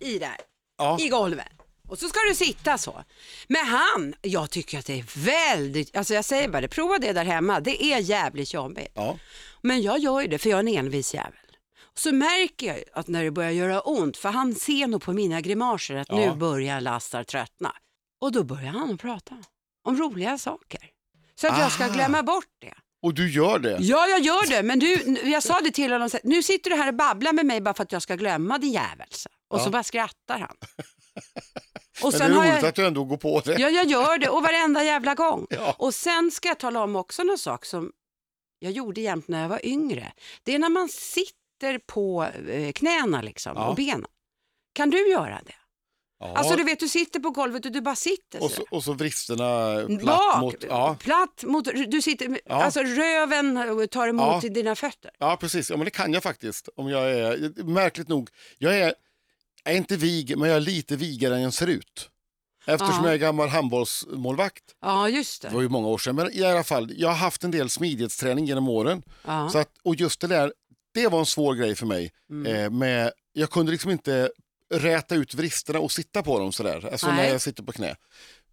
i 0.00 0.18
där. 0.18 0.36
Ja. 0.78 0.96
I 1.00 1.08
golvet. 1.08 1.46
Och 1.88 1.98
så 1.98 2.08
ska 2.08 2.18
du 2.28 2.34
sitta 2.34 2.78
så. 2.78 3.04
Men 3.48 3.66
han, 3.66 4.14
jag 4.22 4.50
tycker 4.50 4.78
att 4.78 4.86
det 4.86 4.98
är 4.98 5.04
väldigt, 5.24 5.96
alltså 5.96 6.14
jag 6.14 6.24
säger 6.24 6.48
bara 6.48 6.60
det, 6.60 6.68
prova 6.68 6.98
det 6.98 7.12
där 7.12 7.24
hemma. 7.24 7.60
Det 7.60 7.84
är 7.84 7.98
jävligt 7.98 8.54
jobbigt. 8.54 8.92
Ja. 8.94 9.18
Men 9.62 9.82
jag 9.82 9.98
gör 9.98 10.20
ju 10.20 10.26
det 10.26 10.38
för 10.38 10.50
jag 10.50 10.56
är 10.56 10.60
en 10.60 10.68
envis 10.68 11.14
jävel. 11.14 11.32
Så 11.98 12.12
märker 12.12 12.66
jag 12.66 12.84
att 12.92 13.08
när 13.08 13.24
det 13.24 13.30
börjar 13.30 13.50
göra 13.50 13.80
ont, 13.80 14.16
för 14.16 14.28
han 14.28 14.54
ser 14.54 14.86
nog 14.86 15.02
på 15.02 15.12
mina 15.12 15.40
grimaser 15.40 15.94
att 15.96 16.10
nu 16.10 16.20
Ja. 16.22 16.34
börjar 16.34 16.80
Lassar 16.80 17.24
tröttna. 17.24 17.72
Och 18.20 18.32
då 18.32 18.44
börjar 18.44 18.70
han 18.72 18.98
prata 18.98 19.34
om 19.84 19.96
roliga 19.96 20.38
saker. 20.38 20.80
Så 21.40 21.46
att 21.48 21.58
jag 21.58 21.72
ska 21.72 21.84
Aha. 21.84 21.94
glömma 21.94 22.22
bort 22.22 22.44
det. 22.60 22.74
Och 23.02 23.14
du 23.14 23.30
gör 23.32 23.58
det? 23.58 23.76
Ja, 23.80 24.06
jag 24.06 24.20
gör 24.20 24.48
det. 24.50 24.62
Men 24.62 24.78
du, 24.78 24.94
jag 25.24 25.42
sa 25.42 25.60
det 25.60 25.70
till 25.70 25.92
honom, 25.92 26.10
så 26.10 26.18
nu 26.24 26.42
sitter 26.42 26.70
du 26.70 26.76
här 26.76 26.88
och 26.88 26.94
babblar 26.94 27.32
med 27.32 27.46
mig 27.46 27.60
bara 27.60 27.74
för 27.74 27.82
att 27.82 27.92
jag 27.92 28.02
ska 28.02 28.14
glömma 28.16 28.58
din 28.58 28.72
jävel. 28.72 29.06
så. 29.10 29.28
Och 29.48 29.60
så 29.60 29.66
Ja. 29.66 29.70
bara 29.70 29.82
skrattar 29.82 30.38
han. 30.38 30.56
Och 32.02 32.12
Men 32.12 32.18
det 32.20 32.24
är 32.24 32.30
roligt 32.30 32.48
jag, 32.62 32.64
att 32.66 32.74
du 32.74 32.86
ändå 32.86 33.04
går 33.04 33.16
på 33.16 33.40
det. 33.44 33.52
ja, 33.60 33.68
jag 33.68 33.86
gör 33.86 34.18
det 34.18 34.28
och 34.28 34.42
varenda 34.42 34.84
jävla 34.84 35.14
gång. 35.14 35.46
Ja. 35.50 35.74
Och 35.78 35.94
sen 35.94 36.30
ska 36.30 36.48
jag 36.48 36.58
tala 36.58 36.82
om 36.82 36.96
också 36.96 37.22
någon 37.22 37.38
sak 37.38 37.64
som 37.64 37.92
jag 38.58 38.72
gjorde 38.72 39.00
jämt 39.00 39.28
när 39.28 39.42
jag 39.42 39.48
var 39.48 39.66
yngre. 39.66 40.12
Det 40.42 40.54
är 40.54 40.58
när 40.58 40.68
man 40.68 40.88
sitter 40.88 41.37
på 41.86 42.24
eh, 42.48 42.72
knäna 42.72 43.22
liksom, 43.22 43.52
Ja. 43.56 43.68
och 43.68 43.74
benen. 43.76 44.06
Kan 44.72 44.90
du 44.90 45.10
göra 45.10 45.40
det? 45.46 45.52
Ja. 46.20 46.34
Alltså 46.36 46.56
du 46.56 46.64
vet, 46.64 46.80
du 46.80 46.88
sitter 46.88 47.20
på 47.20 47.30
golvet 47.30 47.66
och 47.66 47.72
du 47.72 47.80
bara 47.80 47.96
sitter 47.96 48.42
och, 48.42 48.50
så. 48.50 48.62
och 48.70 48.84
så 48.84 48.92
vristerna 48.92 49.74
platt 49.98 50.02
Bak, 50.04 50.40
mot... 50.40 50.64
Ja. 50.68 50.96
platt 51.00 51.42
mot, 51.46 51.68
du 51.88 52.02
sitter, 52.02 52.28
med- 52.28 52.40
Ja. 52.44 52.62
alltså 52.64 52.80
röven 52.80 53.58
tar 53.90 54.08
emot 54.08 54.42
Ja. 54.44 54.48
dina 54.48 54.74
fötter. 54.74 55.10
ja, 55.18 55.36
precis. 55.36 55.70
Ja, 55.70 55.76
men 55.76 55.84
det 55.84 55.90
kan 55.90 56.12
jag 56.12 56.22
faktiskt. 56.22 56.68
Om 56.76 56.88
jag 56.88 57.10
är, 57.10 57.62
märkligt 57.64 58.08
nog, 58.08 58.30
jag 58.58 58.78
är, 58.78 58.94
jag 59.64 59.74
är 59.74 59.76
inte 59.78 59.96
vig, 59.96 60.38
men 60.38 60.48
jag 60.48 60.56
är 60.56 60.60
lite 60.60 60.96
vigare 60.96 61.34
än 61.34 61.42
jag 61.42 61.54
ser 61.54 61.66
ut. 61.66 62.10
Eftersom 62.66 62.94
Ja. 62.96 63.04
jag 63.04 63.14
är 63.14 63.18
gammal 63.18 63.48
handbollsmålvakt. 63.48 64.64
Ja, 64.80 65.08
just 65.08 65.42
det. 65.42 65.48
Det 65.48 65.54
var 65.54 65.62
ju 65.62 65.68
många 65.68 65.88
år 65.88 65.98
sedan. 65.98 66.16
Men 66.16 66.32
i 66.32 66.44
alla 66.44 66.64
fall, 66.64 66.92
jag 66.96 67.08
har 67.08 67.14
haft 67.16 67.44
en 67.44 67.50
del 67.50 67.70
smidighetsträning 67.70 68.46
genom 68.46 68.68
åren. 68.68 69.02
Ja. 69.26 69.48
Så 69.50 69.58
att, 69.58 69.70
och 69.84 69.94
just 69.94 70.20
det 70.20 70.26
där, 70.26 70.52
det 71.02 71.08
var 71.08 71.18
en 71.18 71.26
svår 71.26 71.54
grej 71.54 71.74
för 71.74 71.86
mig. 71.86 72.12
Mm. 72.30 72.54
Eh, 72.54 72.70
med, 72.70 73.12
jag 73.32 73.50
kunde 73.50 73.72
liksom 73.72 73.90
inte 73.90 74.30
räta 74.74 75.14
ut 75.14 75.34
vristerna 75.34 75.80
och 75.80 75.92
sitta 75.92 76.22
på 76.22 76.38
dem 76.38 76.52
sådär, 76.52 76.88
alltså 76.92 77.06
när 77.06 77.14
Nej. 77.16 77.30
jag 77.30 77.40
sitter 77.40 77.62
på 77.62 77.72
knä. 77.72 77.96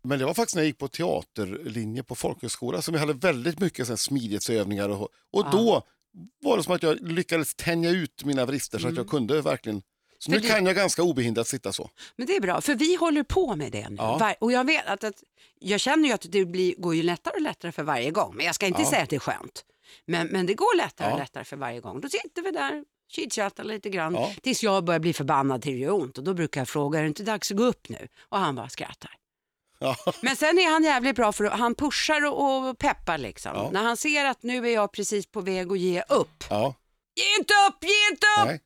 Men 0.03 0.19
det 0.19 0.25
var 0.25 0.33
faktiskt 0.33 0.55
när 0.55 0.61
jag 0.63 0.67
gick 0.67 0.77
på 0.77 0.87
teaterlinje 0.87 2.03
på 2.03 2.15
folkhögskola 2.15 2.81
som 2.81 2.93
vi 2.93 2.99
hade 2.99 3.13
väldigt 3.13 3.59
mycket 3.59 3.87
så 3.87 3.97
smidighetsövningar 3.97 4.89
och, 4.89 5.01
och 5.01 5.09
Ja. 5.45 5.49
då 5.51 5.81
var 6.43 6.57
det 6.57 6.63
som 6.63 6.73
att 6.75 6.83
jag 6.83 7.11
lyckades 7.11 7.55
tänja 7.55 7.89
ut 7.89 8.23
mina 8.25 8.45
vrister 8.45 8.79
så 8.79 8.87
att 8.87 8.95
jag 8.97 9.09
kunde 9.09 9.41
verkligen 9.41 9.81
så 10.19 10.31
nu 10.31 10.37
Mm. 10.37 10.47
Det- 10.47 10.53
kan 10.53 10.65
jag 10.65 10.75
ganska 10.75 11.03
obehindrat 11.03 11.47
sitta 11.47 11.73
så. 11.73 11.89
Men 12.15 12.27
det 12.27 12.35
är 12.35 12.41
bra, 12.41 12.61
för 12.61 12.75
vi 12.75 12.95
håller 12.95 13.23
på 13.23 13.55
med 13.55 13.71
det 13.71 13.89
nu. 13.89 13.95
Ja. 13.99 14.35
Och 14.39 14.51
jag 14.51 14.65
vet 14.67 14.85
att, 14.87 15.03
att 15.03 15.23
jag 15.59 15.79
känner 15.79 16.07
ju 16.07 16.13
att 16.13 16.25
det 16.29 16.45
blir, 16.45 16.75
går 16.77 16.95
ju 16.95 17.03
lättare 17.03 17.33
och 17.35 17.41
lättare 17.41 17.71
för 17.71 17.83
varje 17.83 18.11
gång. 18.11 18.35
Men 18.35 18.45
jag 18.45 18.55
ska 18.55 18.67
inte 18.67 18.81
Ja. 18.81 18.89
säga 18.89 19.03
att 19.03 19.09
det 19.09 19.15
är 19.15 19.19
skönt. 19.19 19.65
Men, 20.05 20.27
men 20.27 20.45
det 20.45 20.53
går 20.53 20.77
lättare 20.77 21.07
och 21.07 21.13
Ja. 21.13 21.17
lättare 21.23 21.43
för 21.43 21.57
varje 21.57 21.79
gång. 21.79 22.01
Då 22.01 22.09
sitter 22.09 22.41
vi 22.41 22.51
där, 22.51 22.83
chitchattar 23.11 23.63
lite 23.63 23.89
grann 23.89 24.13
Ja. 24.13 24.31
tills 24.43 24.63
jag 24.63 24.83
börjar 24.85 24.99
bli 24.99 25.13
förbannad 25.13 25.61
till 25.61 25.71
det 25.73 25.79
gör 25.79 25.91
ont. 25.93 26.17
Och 26.17 26.23
då 26.23 26.33
brukar 26.33 26.61
jag 26.61 26.67
fråga, 26.67 26.99
är 26.99 27.03
det 27.03 27.07
inte 27.07 27.23
dags 27.23 27.51
att 27.51 27.57
gå 27.57 27.63
upp 27.63 27.89
nu? 27.89 28.07
Och 28.29 28.37
han 28.39 28.55
bara 28.55 28.69
skrattar. 28.69 29.11
Ja. 29.79 29.95
Men 30.21 30.35
sen 30.35 30.59
är 30.59 30.71
han 30.71 30.83
jävligt 30.83 31.15
bra 31.15 31.31
för 31.31 31.43
att 31.45 31.59
han 31.59 31.75
pushar 31.75 32.25
och, 32.25 32.69
och 32.69 32.77
peppar 32.77 33.17
liksom. 33.17 33.51
Ja. 33.55 33.69
När 33.73 33.83
han 33.83 33.97
ser 33.97 34.25
att 34.25 34.43
nu 34.43 34.67
är 34.69 34.73
jag 34.73 34.91
precis 34.91 35.25
på 35.27 35.41
väg 35.41 35.71
att 35.71 35.79
ge 35.79 36.01
upp. 36.09 36.43
Ja. 36.49 36.75
Ge 37.15 37.39
inte 37.39 37.53
upp, 37.69 37.83
ge 37.83 38.09
inte 38.11 38.27
upp! 38.41 38.61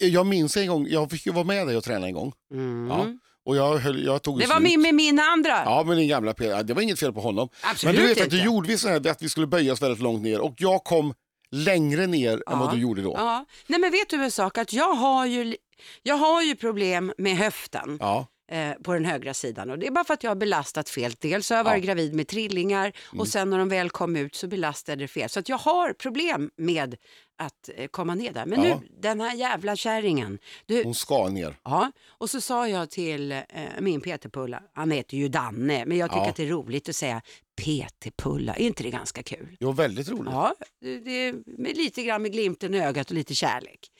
Nej. 0.00 0.10
Jag 0.12 0.26
minns 0.26 0.56
en 0.56 0.66
gång, 0.68 0.86
jag 0.88 1.10
fick 1.10 1.26
ju 1.26 1.32
vara 1.32 1.44
med 1.44 1.66
dig 1.66 1.76
och 1.76 1.84
träna 1.84 2.06
en 2.06 2.12
gång. 2.14 2.32
Mm. 2.52 3.18
Och 3.46 3.56
jag, 3.56 3.76
höll, 3.78 4.04
jag 4.04 4.22
tog 4.22 4.38
Det 4.40 4.46
var 4.46 4.60
min 4.60 4.82
med 4.82 4.94
min 4.94 5.18
andra. 5.20 5.62
Ja, 5.64 5.84
men 5.86 5.96
din 5.96 6.08
gamla 6.08 6.34
Peter, 6.34 6.62
det 6.62 6.74
var 6.74 6.82
inget 6.82 6.98
fel 7.00 7.12
på 7.12 7.20
honom. 7.20 7.48
Absolut 7.62 7.94
men 7.94 8.02
du 8.02 8.08
vet 8.08 8.18
att 8.18 8.24
inte. 8.24 8.36
du 8.36 8.42
gjorde 8.44 8.68
vi 8.68 8.78
så 8.78 8.88
här 8.88 9.10
att 9.10 9.22
vi 9.22 9.28
skulle 9.28 9.46
böja 9.46 9.72
oss 9.72 9.82
väldigt 9.82 10.02
långt 10.02 10.22
ner 10.22 10.40
och 10.40 10.54
jag 10.56 10.84
kom 10.84 11.14
längre 11.50 12.06
ner 12.06 12.32
än 12.32 12.40
Ja. 12.46 12.56
vad 12.56 12.74
du 12.74 12.80
gjorde 12.80 13.02
då. 13.02 13.14
Ja. 13.18 13.44
Nej 13.66 13.80
men 13.80 13.90
vet 13.90 14.08
du 14.10 14.16
en 14.24 14.30
sak, 14.30 14.58
att 14.58 14.72
jag 14.72 14.94
har 14.94 15.26
ju, 15.26 15.56
jag 16.02 16.14
har 16.16 16.42
ju 16.42 16.56
problem 16.56 17.12
med 17.18 17.36
höften. 17.36 17.96
Ja. 18.00 18.26
Eh, 18.48 18.72
på 18.82 18.92
den 18.94 19.04
högra 19.04 19.34
sidan. 19.34 19.70
Och 19.70 19.78
det 19.78 19.86
är 19.86 19.90
bara 19.90 20.04
för 20.04 20.14
att 20.14 20.22
jag 20.22 20.30
har 20.30 20.36
belastat 20.36 20.88
fel. 20.88 21.12
Dels 21.18 21.50
har 21.50 21.56
jag 21.56 21.64
varit 21.64 21.84
Ja. 21.84 21.86
gravid 21.86 22.14
med 22.14 22.28
trillingar 22.28 22.92
och 23.18 23.28
sen 23.28 23.50
när 23.50 23.58
de 23.58 23.68
väl 23.68 23.90
kom 23.90 24.16
ut 24.16 24.34
så 24.34 24.46
belastade 24.46 25.04
det 25.04 25.08
fel. 25.08 25.28
Så 25.28 25.40
att 25.40 25.48
jag 25.48 25.58
har 25.58 25.92
problem 25.92 26.50
med 26.56 26.96
att 27.38 27.70
eh, 27.76 27.86
komma 27.86 28.14
ner 28.14 28.32
där. 28.32 28.46
Men 28.46 28.62
Ja. 28.64 28.80
nu, 28.80 28.88
den 29.00 29.20
här 29.20 29.34
jävla 29.34 29.76
kärringen. 29.76 30.38
Du, 30.66 30.84
Hon 30.84 30.94
ska 30.94 31.28
ner. 31.28 31.56
Ja, 31.64 31.92
och 32.08 32.30
så 32.30 32.40
sa 32.40 32.68
jag 32.68 32.90
till 32.90 33.32
eh, 33.32 33.42
min 33.80 34.00
Peter-Pulla, 34.00 34.62
han 34.74 34.90
heter 34.90 35.16
ju 35.16 35.28
Danne, 35.28 35.84
men 35.86 35.96
jag 35.96 36.10
tycker 36.10 36.22
Ja. 36.24 36.30
att 36.30 36.36
det 36.36 36.42
är 36.42 36.48
roligt 36.48 36.88
att 36.88 36.96
säga 36.96 37.22
Peter-Pulla, 37.56 38.54
är 38.54 38.66
inte 38.66 38.82
det 38.82 38.90
ganska 38.90 39.22
kul? 39.22 39.56
Jo, 39.60 39.72
väldigt 39.72 40.08
roligt. 40.08 40.32
Ja, 40.32 40.54
det, 40.80 41.32
med 41.46 41.76
lite 41.76 42.02
grann 42.02 42.22
med 42.22 42.32
glimten 42.32 42.74
i 42.74 42.80
ögat 42.80 43.10
och 43.10 43.14
lite 43.16 43.34
kärlek. 43.34 43.90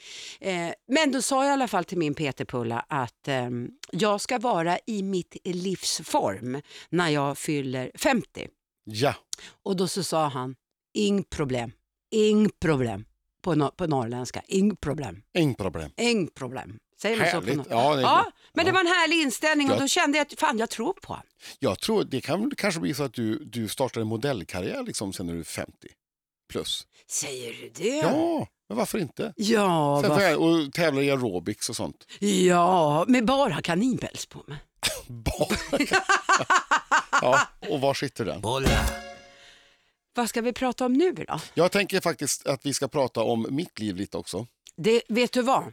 Eh, 0.41 0.71
men 0.89 1.13
då 1.13 1.23
sa 1.23 1.45
jag 1.45 1.51
i 1.51 1.53
alla 1.53 1.69
fall 1.69 1.85
till 1.85 1.99
min 1.99 2.15
Peter-Pulla 2.15 2.85
att 2.89 3.29
ehm, 3.29 3.71
jag 3.93 4.21
ska 4.21 4.39
vara 4.39 4.79
i 4.87 5.03
mitt 5.03 5.37
livsform 5.45 6.61
när 6.89 7.09
jag 7.09 7.39
fyller 7.39 7.91
50. 7.95 8.49
Ja, 8.85 9.15
Och 9.63 9.77
då 9.77 9.89
så 9.89 10.03
sa 10.03 10.27
han, 10.29 10.55
ing 10.95 11.23
problem, 11.25 11.73
ing 12.15 12.51
problem, 12.61 13.05
på, 13.43 13.55
no- 13.55 13.71
på 13.77 13.87
norrländska, 13.87 14.43
ing 14.49 14.77
problem. 14.77 15.23
inget 15.39 15.57
problem. 15.59 15.91
Ing 15.97 16.27
problem. 16.27 16.79
Säger 17.05 17.17
man 17.19 17.27
så 17.31 17.41
på 17.41 17.47
Härligt. 17.47 17.67
Ja, 17.71 17.95
det 17.97 18.03
ja, 18.03 18.33
men 18.53 18.65
det 18.65 18.69
Ja. 18.71 18.73
var 18.75 18.81
en 18.81 18.87
härlig 18.87 19.23
inställning 19.23 19.71
och 19.71 19.77
Ja. 19.77 19.81
då 19.81 19.89
kände 19.89 20.19
jag 20.19 20.27
att 20.27 20.41
fan, 20.41 20.59
jag 20.59 20.71
tror 20.71 20.93
på 20.93 21.09
honom. 21.13 21.27
Jag 21.59 21.81
tror 21.81 22.05
det 22.05 22.21
kan 22.21 22.51
kanske 22.57 22.81
bli 22.81 22.95
så 22.95 23.03
att 23.03 23.13
du, 23.15 23.45
du 23.45 23.69
startar 23.69 24.01
en 24.01 24.07
modellkarriär 24.07 24.83
liksom 24.83 25.13
sen 25.13 25.27
när 25.27 25.35
du 25.35 25.41
är 25.41 25.45
50 25.45 25.73
plus. 26.53 26.87
Säger 27.11 27.53
du 27.53 27.71
det? 27.83 27.89
Ja, 27.97 28.47
men 28.69 28.79
varför 28.79 28.99
inte? 28.99 29.33
Ja, 29.37 30.03
Sen 30.07 30.23
jag, 30.23 30.41
och 30.41 30.73
tävlar 30.73 31.03
i 31.03 31.11
aerobics 31.11 31.69
och 31.71 31.77
sånt. 31.77 32.07
ja, 32.21 33.05
med 33.09 33.25
bara 33.25 33.63
kaninpäls 33.63 34.27
på 34.27 34.43
mig. 34.47 34.59
Bara. 35.09 35.57
ja, 37.23 37.41
och 37.69 37.81
var 37.81 37.95
sitter 37.95 38.25
den? 38.25 38.41
Vad 40.15 40.29
ska 40.29 40.41
vi 40.41 40.53
prata 40.53 40.87
om 40.87 40.93
nu 40.93 41.13
då? 41.13 41.41
Jag 41.55 41.73
tänker 41.73 42.01
faktiskt 42.01 42.47
att 42.47 42.67
vi 42.67 42.75
ska 42.75 42.89
prata 42.89 43.23
om 43.23 43.47
mitt 43.51 43.79
liv 43.79 43.97
lite 43.97 44.17
också. 44.17 44.47
Det, 44.77 45.03
vet 45.09 45.33
du 45.33 45.43
vad? 45.43 45.65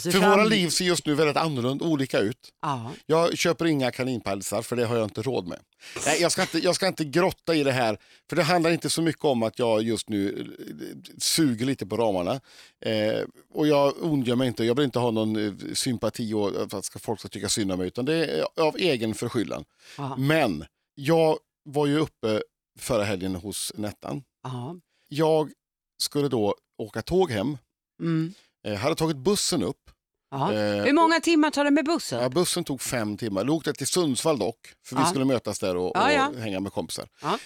För 0.00 0.10
fram- 0.10 0.30
våra 0.30 0.44
liv 0.44 0.68
ser 0.68 0.84
just 0.84 1.06
nu 1.06 1.14
väldigt 1.14 1.36
annorlunda 1.36 1.84
olika 1.84 2.18
ut. 2.18 2.38
Ja. 2.62 2.92
Jag 3.06 3.38
köper 3.38 3.64
inga 3.64 3.90
kaninpälsar 3.90 4.62
för 4.62 4.76
det 4.76 4.84
har 4.86 4.96
jag 4.96 5.04
inte 5.06 5.22
råd 5.22 5.46
med. 5.46 5.58
Nej, 6.06 6.20
jag, 6.22 6.32
ska 6.32 6.42
inte, 6.42 6.58
jag 6.58 6.74
ska 6.74 6.86
inte 6.86 7.04
grotta 7.04 7.54
i 7.54 7.62
det 7.64 7.72
här, 7.72 7.98
för 8.28 8.36
det 8.36 8.42
handlar 8.42 8.70
inte 8.70 8.90
så 8.90 9.02
mycket 9.02 9.24
om 9.24 9.42
att 9.42 9.58
jag 9.58 9.82
just 9.82 10.08
nu 10.08 10.54
eh, 10.70 11.10
suger 11.18 11.66
lite 11.66 11.86
på 11.86 11.96
ramarna. 11.96 12.40
Eh, 12.80 13.24
och 13.54 13.66
jag 13.66 13.94
ondgör 14.02 14.36
mig 14.36 14.48
inte, 14.48 14.64
jag 14.64 14.74
vill 14.74 14.84
inte 14.84 14.98
ha 14.98 15.10
någon 15.10 15.36
eh, 15.46 15.52
sympati 15.74 16.32
och 16.32 16.72
att 16.74 16.84
ska, 16.84 16.98
folk 16.98 17.20
ska 17.20 17.28
tycka 17.28 17.48
synd 17.48 17.72
om 17.72 17.78
mig, 17.78 17.86
utan 17.86 18.04
det 18.04 18.26
är 18.26 18.44
av 18.60 18.76
egen 18.76 19.14
förskyllan. 19.14 19.64
Ja. 19.98 20.16
Men 20.16 20.64
jag 20.94 21.38
var 21.64 21.86
ju 21.86 21.98
uppe 21.98 22.42
förra 22.78 23.04
helgen 23.04 23.34
hos 23.34 23.72
Nettan. 23.76 24.22
Ja. 24.42 24.76
Jag 25.08 25.50
skulle 25.98 26.28
då 26.28 26.54
åka 26.78 27.02
tåg 27.02 27.30
hem, 27.30 27.58
Mm. 28.00 28.34
Eh, 28.66 28.74
hade 28.74 28.94
tagit 28.94 29.16
bussen 29.16 29.62
upp. 29.62 29.90
Ja. 30.30 30.52
Eh, 30.52 30.84
Hur 30.84 30.92
många 30.92 31.20
timmar 31.20 31.50
tar 31.50 31.64
det 31.64 31.70
med 31.70 31.84
bussen? 31.84 32.22
Ja, 32.22 32.28
bussen 32.28 32.64
tog 32.64 32.80
fem 32.82 33.16
timmar. 33.16 33.44
Jag 33.44 33.54
åkte 33.54 33.72
till 33.72 33.86
Sundsvall 33.86 34.38
dock, 34.38 34.56
för 34.86 34.96
vi 34.96 35.02
Ja. 35.02 35.06
skulle 35.08 35.24
mötas 35.24 35.58
där 35.58 35.76
och, 35.76 35.92
Ja, 35.94 36.12
ja. 36.12 36.28
och 36.28 36.34
hänga 36.40 36.60
med 36.60 36.72
kompisar. 36.72 37.08
Ja. 37.22 37.38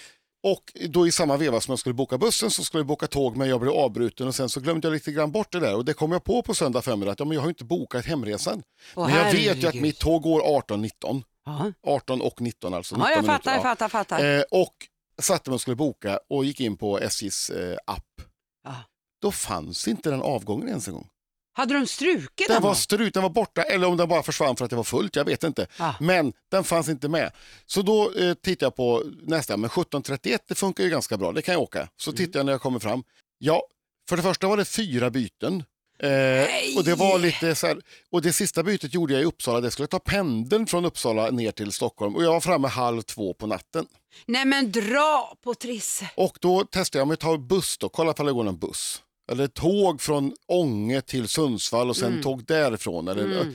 Och 0.43 0.73
då 0.89 1.07
i 1.07 1.11
samma 1.11 1.37
veva 1.37 1.61
som 1.61 1.71
jag 1.71 1.79
skulle 1.79 1.93
boka 1.93 2.17
bussen 2.17 2.51
så 2.51 2.63
skulle 2.63 2.79
jag 2.79 2.87
boka 2.87 3.07
tåg 3.07 3.37
men 3.37 3.49
jag 3.49 3.59
blev 3.59 3.73
avbruten 3.73 4.27
och 4.27 4.35
sen 4.35 4.49
så 4.49 4.59
glömde 4.59 4.87
jag 4.87 4.93
lite 4.93 5.11
grann 5.11 5.31
bort 5.31 5.51
det 5.51 5.59
där 5.59 5.75
och 5.75 5.85
det 5.85 5.93
kom 5.93 6.11
jag 6.11 6.23
på 6.23 6.41
på 6.43 6.53
söndag 6.53 6.81
förmiddag 6.81 7.11
att 7.11 7.19
ja, 7.19 7.25
men 7.25 7.35
jag 7.35 7.41
har 7.41 7.49
inte 7.49 7.63
bokat 7.65 8.05
hemresan. 8.05 8.63
Åh, 8.95 9.07
men 9.07 9.15
jag 9.17 9.25
vet 9.31 9.41
ju 9.43 9.49
att 9.49 9.57
herregud. 9.63 9.81
mitt 9.81 9.99
tåg 9.99 10.21
går 10.21 10.41
18.19. 10.41 11.23
Ja, 11.45 11.71
18 11.87 12.21
och 12.21 12.41
19 12.41 12.73
alltså. 12.73 12.95
19 12.95 13.09
ja 13.09 13.15
jag 13.15 13.21
minuter, 13.23 13.37
fattar, 13.37 13.53
jag 13.53 13.61
fattar, 13.63 13.87
fattar. 13.89 14.37
Eh, 14.37 14.43
och 14.51 14.73
satte 15.21 15.49
mig 15.49 15.55
och 15.55 15.61
skulle 15.61 15.75
boka 15.75 16.19
och 16.29 16.45
gick 16.45 16.59
in 16.59 16.77
på 16.77 16.99
SJs 16.99 17.49
eh, 17.49 17.77
app. 17.87 18.05
Ja. 18.63 18.75
Då 19.21 19.31
fanns 19.31 19.87
inte 19.87 20.09
den 20.09 20.21
avgången 20.21 20.67
ens 20.67 20.87
en 20.87 20.93
gång. 20.93 21.07
Hade 21.53 21.73
de 21.73 21.87
strukit 21.87 22.47
Den 22.47 22.55
den? 22.55 22.63
var 22.63 22.73
strut, 22.73 23.13
den 23.13 23.23
var 23.23 23.29
borta 23.29 23.63
eller 23.63 23.87
om 23.87 23.97
den 23.97 24.09
bara 24.09 24.23
försvann 24.23 24.55
för 24.55 24.65
att 24.65 24.69
det 24.69 24.75
var 24.77 24.83
fullt, 24.83 25.15
jag 25.15 25.25
vet 25.25 25.43
inte. 25.43 25.67
Ja. 25.79 25.95
Men 25.99 26.33
den 26.51 26.63
fanns 26.63 26.89
inte 26.89 27.09
med. 27.09 27.31
Så 27.65 27.81
då 27.81 28.13
eh, 28.13 28.33
tittade 28.33 28.65
jag 28.65 28.75
på 28.75 29.03
nästa, 29.21 29.57
men 29.57 29.69
17.31 29.69 30.39
det 30.47 30.55
funkar 30.55 30.83
ju 30.83 30.89
ganska 30.89 31.17
bra, 31.17 31.31
det 31.31 31.41
kan 31.41 31.53
jag 31.53 31.61
åka. 31.61 31.87
Så 31.97 32.11
tittar 32.11 32.39
jag 32.39 32.45
när 32.45 32.53
jag 32.53 32.61
kommer 32.61 32.79
fram. 32.79 33.03
Ja, 33.37 33.63
för 34.09 34.17
det 34.17 34.23
första 34.23 34.47
var 34.47 34.57
det 34.57 34.65
fyra 34.65 35.09
byten. 35.09 35.63
Eh, 35.99 36.77
och 36.77 36.83
det 36.83 36.95
var 36.95 37.19
lite 37.19 37.55
så 37.55 37.67
här, 37.67 37.81
och 38.11 38.21
det 38.21 38.33
sista 38.33 38.63
bytet 38.63 38.93
gjorde 38.93 39.13
jag 39.13 39.21
i 39.21 39.25
Uppsala, 39.25 39.61
det 39.61 39.71
skulle 39.71 39.87
ta 39.87 39.99
pendeln 39.99 40.67
från 40.67 40.85
Uppsala 40.85 41.29
ner 41.29 41.51
till 41.51 41.71
Stockholm 41.71 42.15
och 42.15 42.23
jag 42.23 42.31
var 42.31 42.39
framme 42.41 42.67
halv 42.67 43.01
två 43.01 43.33
på 43.33 43.47
natten. 43.47 43.85
Nej 44.25 44.45
men 44.45 44.71
dra 44.71 45.33
på 45.43 45.53
Trisse. 45.55 46.09
Och 46.15 46.37
då 46.41 46.63
testade 46.65 46.99
jag 46.99 47.03
om 47.03 47.09
jag 47.09 47.19
tar 47.19 47.37
buss 47.37 47.77
då, 47.77 47.89
kolla 47.89 48.11
ifall 48.11 48.25
det 48.25 48.31
går 48.33 48.43
någon 48.43 48.57
buss. 48.59 49.01
Eller 49.31 49.47
tåg 49.47 50.01
från 50.01 50.33
Ånge 50.47 51.01
till 51.01 51.27
Sundsvall 51.27 51.89
och 51.89 51.97
sen 51.97 52.21
tåg 52.21 52.45
därifrån. 52.45 53.07
Eller, 53.07 53.47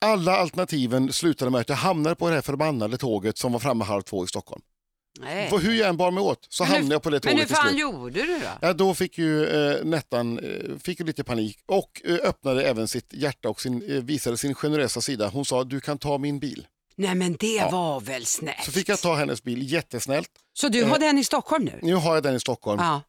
Alla 0.00 0.36
alternativen 0.36 1.12
slutade 1.12 1.50
med 1.50 1.60
att 1.60 1.68
jag 1.68 1.76
hamnade 1.76 2.16
på 2.16 2.28
det 2.28 2.34
här 2.34 2.42
förbannade 2.42 2.96
tåget 2.98 3.38
som 3.38 3.52
var 3.52 3.58
framme 3.60 3.84
halv 3.84 4.02
två 4.02 4.24
i 4.24 4.28
Stockholm. 4.28 4.62
Nej. 5.20 5.50
För 5.50 5.58
hur 5.58 5.74
jag 5.74 5.88
än 5.88 5.96
bar 5.96 6.10
mig 6.10 6.22
åt 6.22 6.46
så 6.48 6.62
Men 6.64 6.68
hur- 6.70 6.76
hamnade 6.76 6.94
jag 6.94 7.02
på 7.02 7.10
det 7.10 7.24
Men 7.24 7.32
tåget 7.32 7.40
hur 7.40 7.46
till 7.46 7.56
fan 7.56 7.68
slut. 7.68 7.80
gjorde 7.80 8.22
du 8.26 8.38
då? 8.38 8.48
Ja, 8.60 8.72
då 8.72 8.94
fick 8.94 9.18
ju 9.18 9.46
eh, 9.46 9.84
Nettan 9.84 10.38
eh, 10.38 10.78
fick 10.78 11.00
ju 11.00 11.06
lite 11.06 11.24
panik 11.24 11.58
och 11.66 12.02
eh, 12.04 12.14
öppnade 12.14 12.64
även 12.64 12.88
sitt 12.88 13.12
hjärta 13.12 13.48
och 13.48 13.60
sin, 13.60 13.82
eh, 13.96 14.02
visade 14.02 14.36
sin 14.38 14.54
generösa 14.54 15.00
sida. 15.00 15.28
Hon 15.28 15.44
sa 15.44 15.64
du 15.64 15.80
kan 15.80 15.98
ta 15.98 16.18
min 16.18 16.38
bil. 16.38 16.66
Nej 16.96 17.14
men 17.14 17.36
det 17.40 17.68
var 17.72 18.00
väl 18.00 18.26
snällt. 18.26 18.64
Så 18.64 18.72
fick 18.72 18.88
jag 18.88 19.00
ta 19.00 19.14
hennes 19.14 19.42
bil, 19.42 19.72
jättesnällt. 19.72 20.30
Så 20.52 20.68
du 20.68 20.84
har 20.84 20.98
den 20.98 21.18
i 21.18 21.24
Stockholm 21.24 21.64
nu? 21.64 21.78
Nu 21.82 21.94
har 21.94 22.14
jag 22.14 22.22
den 22.22 22.34
i 22.34 22.40
Stockholm. 22.40 22.80
Ja. 22.82 23.00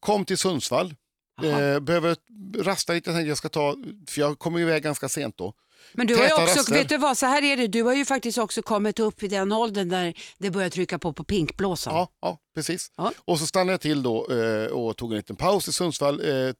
Kom 0.00 0.24
till 0.24 0.38
Sundsvall. 0.38 0.94
Jaha. 1.42 1.62
Eh, 1.74 1.80
behöver 1.80 2.16
rasta 2.58 2.92
lite, 2.92 3.10
jag 3.10 3.36
ska 3.38 3.48
ta, 3.48 3.76
för 4.08 4.20
jag 4.20 4.38
kommer 4.38 4.60
iväg 4.60 4.82
ganska 4.82 5.08
sent 5.08 5.36
då. 5.36 5.52
Men 5.92 6.06
du 6.06 6.16
har 6.16 6.24
ju 6.24 6.32
också, 6.32 6.58
raster. 6.58 6.74
vet 6.74 6.88
du 6.88 6.96
vad, 6.96 7.18
så 7.18 7.26
här 7.26 7.42
är 7.42 7.56
det, 7.56 7.66
du 7.66 7.82
har 7.82 7.94
ju 7.94 8.04
faktiskt 8.04 8.38
också 8.38 8.62
kommit 8.62 8.98
upp 9.00 9.22
i 9.22 9.28
den 9.28 9.52
åldern 9.52 9.88
där 9.88 10.14
det 10.38 10.50
börjar 10.50 10.70
trycka 10.70 10.98
på 10.98 11.12
på 11.12 11.24
pinkblåsan. 11.24 11.94
Ja, 11.94 12.08
ja 12.20 12.38
precis. 12.54 12.90
Ja. 12.96 13.12
Och 13.24 13.38
så 13.38 13.46
stannade 13.46 13.72
jag 13.72 13.80
till 13.80 14.02
då 14.02 14.26
eh, 14.32 14.66
och 14.66 14.96
tog 14.96 15.10
en 15.12 15.16
liten 15.16 15.36
paus 15.36 15.68
i 15.68 15.72
Sundsvall. 15.72 16.20
Eh, 16.20 16.54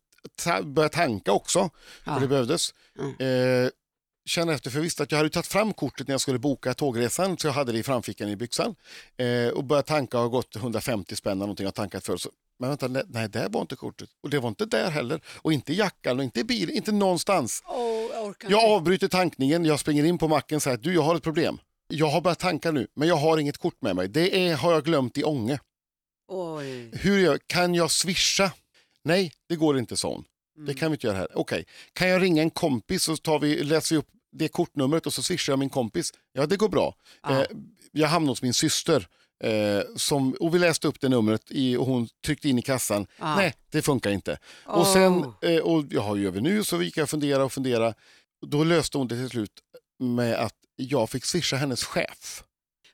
ta, 0.44 0.62
började 0.62 0.94
tanka 0.94 1.32
också, 1.32 1.70
Ja. 2.04 2.14
för 2.14 2.20
det 2.20 2.28
behövdes. 2.28 2.74
Eh, 3.18 3.70
känner 4.26 4.52
efter, 4.52 4.70
för 4.70 4.78
jag 4.78 4.82
visste 4.82 5.02
att 5.02 5.10
jag 5.10 5.18
hade 5.18 5.30
tagit 5.30 5.46
fram 5.46 5.72
kortet 5.72 6.08
när 6.08 6.14
jag 6.14 6.20
skulle 6.20 6.38
boka 6.38 6.74
tågresan, 6.74 7.38
så 7.38 7.46
jag 7.46 7.52
hade 7.52 7.72
det 7.72 7.78
i 7.78 7.82
framfickan 7.82 8.28
i 8.28 8.36
byxan. 8.36 8.74
Eh, 9.16 9.48
och 9.48 9.64
började 9.64 9.88
tanka 9.88 10.16
och 10.16 10.22
har 10.22 10.30
gått 10.30 10.56
150 10.56 11.16
spänn 11.16 11.38
någonting 11.38 11.64
jag 11.64 11.74
tankat 11.74 12.06
för. 12.06 12.16
Så, 12.16 12.30
men 12.62 12.70
vänta, 12.70 12.88
nej, 13.08 13.28
där 13.28 13.48
var 13.48 13.60
inte 13.60 13.76
kortet. 13.76 14.08
Och 14.22 14.30
det 14.30 14.38
var 14.38 14.48
inte 14.48 14.66
där 14.66 14.90
heller. 14.90 15.20
Och 15.26 15.52
inte 15.52 15.72
i 15.72 15.76
jackan 15.76 16.18
och 16.18 16.24
inte 16.24 16.40
i 16.40 16.44
bilen, 16.44 16.76
inte 16.76 16.92
någonstans. 16.92 17.62
Åh, 17.66 17.78
jag 18.12 18.34
Jag 18.48 18.64
avbryter 18.64 19.08
tankningen, 19.08 19.64
jag 19.64 19.80
springer 19.80 20.04
in 20.04 20.18
på 20.18 20.28
macken 20.28 20.56
och 20.56 20.62
säger 20.62 20.76
att 20.76 20.82
du, 20.82 20.94
jag 20.94 21.02
har 21.02 21.16
ett 21.16 21.22
problem. 21.22 21.58
Jag 21.88 22.06
har 22.06 22.20
börjat 22.20 22.38
tanka 22.38 22.70
nu, 22.70 22.86
men 22.94 23.08
jag 23.08 23.16
har 23.16 23.38
inget 23.38 23.58
kort 23.58 23.82
med 23.82 23.96
mig. 23.96 24.08
Det 24.08 24.48
är, 24.48 24.56
har 24.56 24.72
jag 24.72 24.84
glömt 24.84 25.18
i 25.18 25.24
Ånge. 25.24 25.58
Oj. 26.28 26.90
Hur 26.92 27.18
gör, 27.18 27.38
kan 27.46 27.74
jag 27.74 27.90
swisha? 27.90 28.52
Nej, 29.04 29.32
det 29.48 29.56
går 29.56 29.78
inte 29.78 29.96
sån. 29.96 30.24
Det 30.66 30.74
kan 30.74 30.90
vi 30.90 30.94
inte 30.94 31.06
göra 31.06 31.16
här. 31.16 31.38
Okej, 31.38 31.66
kan 31.92 32.08
jag 32.08 32.22
ringa 32.22 32.42
en 32.42 32.50
kompis 32.50 33.08
och 33.08 33.22
tar 33.22 33.38
vi, 33.38 33.64
läser 33.64 33.94
vi 33.94 33.98
upp 33.98 34.08
det 34.32 34.48
kortnumret 34.48 35.06
och 35.06 35.12
så 35.12 35.22
swishar 35.22 35.52
jag 35.52 35.58
min 35.58 35.70
kompis? 35.70 36.12
Ja, 36.32 36.46
det 36.46 36.56
går 36.56 36.68
bra. 36.68 36.94
Eh, 37.28 37.42
jag 37.92 38.08
hamnade 38.08 38.30
hos 38.30 38.42
min 38.42 38.54
syster 38.54 39.08
eh, 39.42 39.80
som, 39.96 40.32
och 40.40 40.54
vi 40.54 40.58
läste 40.58 40.88
upp 40.88 41.00
det 41.00 41.08
numret 41.08 41.42
i, 41.48 41.76
och 41.76 41.86
hon 41.86 42.08
tryckte 42.26 42.48
in 42.48 42.58
i 42.58 42.62
kassan. 42.62 43.06
Ja. 43.18 43.36
Nej, 43.36 43.54
det 43.70 43.82
funkar 43.82 44.10
inte. 44.10 44.38
Och 44.66 44.80
Åh. 44.80 44.92
sen, 44.92 45.24
eh, 45.42 45.58
och 45.62 45.84
jag 45.90 46.02
har 46.02 46.16
ju 46.16 46.26
över 46.26 46.40
nu 46.40 46.64
så 46.64 46.82
gick 46.82 46.96
jag 46.96 47.02
och 47.04 47.10
fundera 47.10 47.44
och 47.44 47.52
fundera. 47.52 47.94
Då 48.46 48.64
löste 48.64 48.98
hon 48.98 49.08
det 49.08 49.14
till 49.16 49.28
slut 49.30 49.52
med 49.98 50.34
att 50.34 50.54
jag 50.76 51.10
fick 51.10 51.24
swisha 51.24 51.56
hennes 51.56 51.84
chef. 51.84 52.42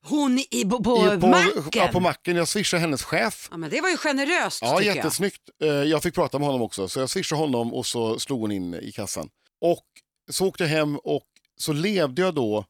Hon 0.02 0.38
i, 0.50 0.64
på, 0.64 0.82
på, 0.84 0.96
I- 1.14 1.16
macken? 1.26 1.62
Ja, 1.72 1.88
på 1.92 2.00
macken. 2.00 2.36
Jag 2.36 2.48
swishade 2.48 2.80
hennes 2.80 3.02
chef. 3.02 3.48
Ja, 3.50 3.56
men 3.56 3.70
det 3.70 3.80
var 3.80 3.88
ju 3.88 3.96
generöst 3.96 4.62
Ja, 4.62 4.82
jättesnyggt. 4.82 5.42
Eh, 5.62 5.68
Jag 5.68 6.02
fick 6.02 6.14
prata 6.14 6.38
med 6.38 6.46
honom 6.46 6.62
också, 6.62 6.88
så 6.88 7.00
jag 7.00 7.10
swishade 7.10 7.40
honom 7.40 7.74
och 7.74 7.86
så 7.86 8.18
slog 8.18 8.40
hon 8.40 8.52
in 8.52 8.74
i 8.74 8.92
kassan. 8.92 9.28
Och 9.60 9.84
så 10.30 10.46
åkte 10.46 10.64
jag 10.64 10.70
hem 10.70 10.96
och 10.96 11.24
så 11.56 11.72
levde 11.72 12.22
jag 12.22 12.34
då, 12.34 12.64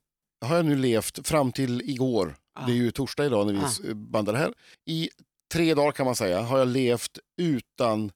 har 0.44 0.56
jag 0.56 0.64
nu 0.64 0.76
levt 0.76 1.28
fram 1.28 1.52
till 1.52 1.82
igår. 1.90 2.36
Det 2.66 2.72
är 2.72 2.76
ju 2.76 2.90
torsdag 2.90 3.26
idag 3.26 3.46
när 3.46 3.82
vi 3.82 3.94
bandar 3.94 4.32
det 4.32 4.38
här, 4.38 4.52
i 4.86 5.10
tre 5.52 5.74
dagar 5.74 5.92
kan 5.92 6.06
man 6.06 6.16
säga 6.16 6.42
har 6.42 6.58
jag 6.58 6.68
levt 6.68 7.18
utan 7.36 8.12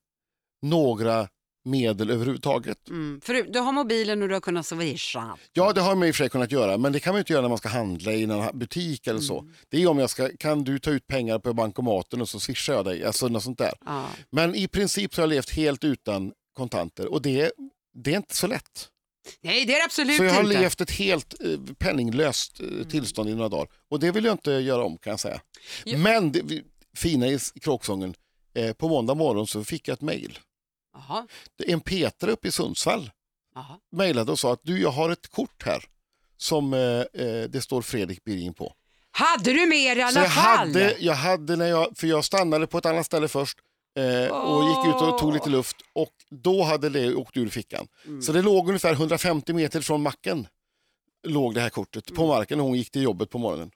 några 0.62 1.28
medel 1.64 2.10
överhuvudtaget. 2.10 2.88
Mm. 2.88 3.20
För 3.20 3.52
du 3.52 3.58
har 3.58 3.72
mobilen 3.72 4.22
och 4.22 4.28
du 4.28 4.34
har 4.34 4.40
kunnat 4.40 4.66
swisha. 4.66 5.38
Ja, 5.52 5.72
det 5.72 5.80
har 5.80 5.94
man 5.94 6.08
i 6.08 6.10
och 6.10 6.14
för 6.14 6.24
sig 6.24 6.30
kunnat 6.30 6.52
göra, 6.52 6.78
men 6.78 6.92
det 6.92 7.00
kan 7.00 7.14
man 7.14 7.18
inte 7.18 7.32
göra 7.32 7.42
när 7.42 7.48
man 7.48 7.58
ska 7.58 7.68
handla 7.68 8.12
i 8.12 8.22
en 8.22 8.58
butik 8.58 9.06
eller 9.06 9.20
så. 9.20 9.44
Det 9.68 9.82
är 9.82 9.86
om 9.86 9.98
jag 9.98 10.10
ska, 10.10 10.28
kan 10.36 10.64
du 10.64 10.78
ta 10.78 10.90
ut 10.90 11.06
pengar 11.06 11.38
på 11.38 11.52
bankomaten 11.52 12.20
och 12.20 12.28
så 12.28 12.40
swishar 12.40 12.74
jag 12.74 12.84
dig, 12.84 13.04
alltså 13.04 13.28
något 13.28 13.42
sånt 13.42 13.58
där. 13.58 13.74
Ja. 13.84 14.06
Men 14.30 14.54
i 14.54 14.68
princip 14.68 15.14
så 15.14 15.20
har 15.20 15.28
jag 15.28 15.34
levt 15.34 15.50
helt 15.50 15.84
utan 15.84 16.32
kontanter 16.52 17.12
och 17.12 17.22
det, 17.22 17.52
det 17.94 18.12
är 18.12 18.16
inte 18.16 18.36
så 18.36 18.46
lätt. 18.46 18.88
Nej, 19.40 19.64
det 19.64 19.72
är 19.74 19.78
det 19.78 19.84
absolut 19.84 20.16
Så 20.16 20.24
jag 20.24 20.32
har 20.34 20.42
inte. 20.44 20.60
levt 20.60 20.80
ett 20.80 20.90
helt 20.90 21.34
eh, 21.44 21.58
penninglöst 21.78 22.60
eh, 22.60 22.86
tillstånd 22.88 23.28
i 23.30 23.34
några 23.34 23.48
dagar. 23.48 23.68
Och 23.90 24.00
det 24.00 24.10
vill 24.10 24.24
jag 24.24 24.34
inte 24.34 24.50
göra 24.52 24.84
om 24.84 24.98
kan 24.98 25.10
jag 25.10 25.20
säga. 25.20 25.40
Ja. 25.84 25.98
Men 25.98 26.32
det 26.32 26.40
vi- 26.44 26.62
fina 26.96 27.26
i 27.26 27.34
s- 27.34 27.52
kråksången, 27.60 28.14
eh, 28.54 28.72
på 28.72 28.88
måndag 28.88 29.14
morgon 29.14 29.46
så 29.46 29.64
fick 29.64 29.88
jag 29.88 29.92
ett 29.94 30.00
mejl. 30.00 30.38
Jaha, 30.94 31.26
En 31.66 31.80
Peter 31.80 32.28
uppe 32.28 32.48
i 32.48 32.52
Sundsvall 32.52 33.10
jaha. 33.54 33.78
mejlade 33.92 34.32
och 34.32 34.38
sa 34.38 34.52
att 34.52 34.60
du, 34.62 34.80
jag 34.82 34.90
har 34.90 35.10
ett 35.10 35.28
kort 35.28 35.62
här 35.66 35.84
som 36.36 36.74
eh, 36.74 36.80
eh, 36.80 37.42
det 37.48 37.62
står 37.64 37.82
Fredrik 37.82 38.24
Biring 38.24 38.54
på. 38.54 38.74
Hade 39.10 39.52
du 39.52 39.66
med 39.66 39.96
i 39.98 40.02
alla 40.02 40.10
Så 40.10 40.18
jag 40.18 40.32
fall? 40.34 40.58
hade, 40.68 40.96
jag 41.00 41.14
hade 41.14 41.56
när 41.56 41.66
jag, 41.66 41.92
för 41.96 42.06
jag 42.06 42.24
stannade 42.24 42.66
på 42.66 42.78
ett 42.78 42.86
annat 42.86 43.06
ställe 43.06 43.28
först 43.28 43.58
eh, 43.98 44.32
och 44.32 44.64
gick 44.68 44.94
ut 44.94 45.02
och 45.02 45.18
tog 45.18 45.32
lite 45.32 45.50
luft 45.50 45.76
och 45.92 46.12
då 46.30 46.62
hade 46.62 46.88
det 46.88 47.14
åkt 47.14 47.36
ur 47.36 47.48
fickan. 47.48 47.86
Mm. 48.06 48.22
Så 48.22 48.32
det 48.32 48.42
låg 48.42 48.68
ungefär 48.68 48.92
150 48.92 49.52
meter 49.52 49.80
från 49.80 50.02
macken 50.02 50.46
låg 51.28 51.54
det 51.54 51.60
här 51.60 51.70
kortet 51.70 52.10
Mm. 52.10 52.16
på 52.16 52.26
marken 52.26 52.58
när 52.58 52.64
hon 52.64 52.74
gick 52.76 52.90
till 52.90 53.02
jobbet 53.02 53.30
på 53.30 53.38
morgonen. 53.38 53.70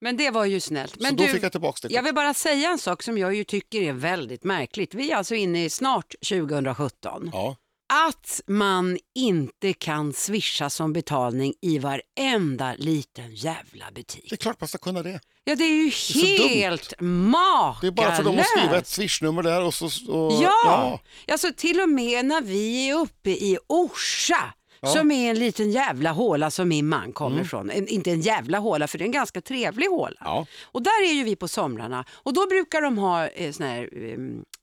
Men 0.00 0.16
det 0.16 0.30
var 0.30 0.44
ju 0.44 0.60
snällt. 0.60 1.00
Men 1.00 1.10
så 1.10 1.16
då 1.16 1.24
du, 1.24 1.32
fick 1.32 1.42
jag 1.42 1.52
tillbaka 1.52 1.88
det. 1.88 1.94
jag 1.94 2.02
vill 2.02 2.14
bara 2.14 2.34
säga 2.34 2.70
en 2.70 2.78
sak 2.78 3.02
som 3.02 3.18
jag 3.18 3.34
ju 3.34 3.44
tycker 3.44 3.82
är 3.82 3.92
väldigt 3.92 4.44
märkligt. 4.44 4.94
Vi 4.94 5.10
är 5.10 5.16
alltså 5.16 5.34
inne 5.34 5.64
i 5.64 5.70
snart 5.70 6.14
2017. 6.28 7.30
Ja. 7.32 7.56
Att 7.92 8.40
man 8.46 8.98
inte 9.14 9.72
kan 9.72 10.12
swisha 10.12 10.70
som 10.70 10.92
betalning 10.92 11.54
i 11.62 11.78
varenda 11.78 12.74
liten 12.78 13.34
jävla 13.34 13.84
butik. 13.94 14.26
Det 14.28 14.34
är 14.34 14.36
klart 14.36 14.60
man 14.60 14.68
ska 14.68 14.78
kunna 14.78 15.02
det. 15.02 15.20
Ja, 15.44 15.54
det 15.56 15.64
är 15.64 15.84
ju 15.84 15.90
så 15.90 16.18
dumt. 16.18 16.48
helt 16.48 16.94
makalöst. 17.00 17.80
Det 17.80 17.86
är 17.86 17.90
bara 17.90 18.16
för 18.16 18.22
dem 18.24 18.38
att 18.38 18.46
skriva 18.58 18.78
ett 18.78 18.86
swishnummer 18.86 19.42
där 19.42 19.62
och 19.64 19.74
så... 19.74 19.86
Och, 20.12 20.32
Ja, 20.42 21.00
alltså 21.32 21.48
till 21.56 21.80
och 21.80 21.88
med 21.88 22.24
när 22.24 22.40
vi 22.42 22.88
är 22.90 22.94
uppe 22.94 23.30
i 23.30 23.58
Orsa 23.66 24.54
Ja. 24.82 24.88
som 24.88 25.10
är 25.10 25.30
en 25.30 25.38
liten 25.38 25.70
jävla 25.70 26.12
håla 26.12 26.50
som 26.50 26.68
min 26.68 26.88
man 26.88 27.12
kommer 27.12 27.36
Mm. 27.36 27.48
från. 27.48 27.70
En, 27.70 27.88
inte 27.88 28.10
en 28.10 28.20
jävla 28.20 28.58
håla 28.58 28.86
för 28.88 28.98
det 28.98 29.04
är 29.04 29.06
en 29.06 29.12
ganska 29.12 29.40
trevlig 29.40 29.86
håla. 29.86 30.16
Ja. 30.20 30.46
Och 30.62 30.82
där 30.82 31.02
är 31.08 31.12
ju 31.12 31.24
vi 31.24 31.36
på 31.36 31.48
somrarna 31.48 32.04
och 32.10 32.32
då 32.34 32.46
brukar 32.46 32.82
de 32.82 32.98
ha 32.98 33.26
eh, 33.28 33.52
såna 33.52 33.68
här 33.68 33.88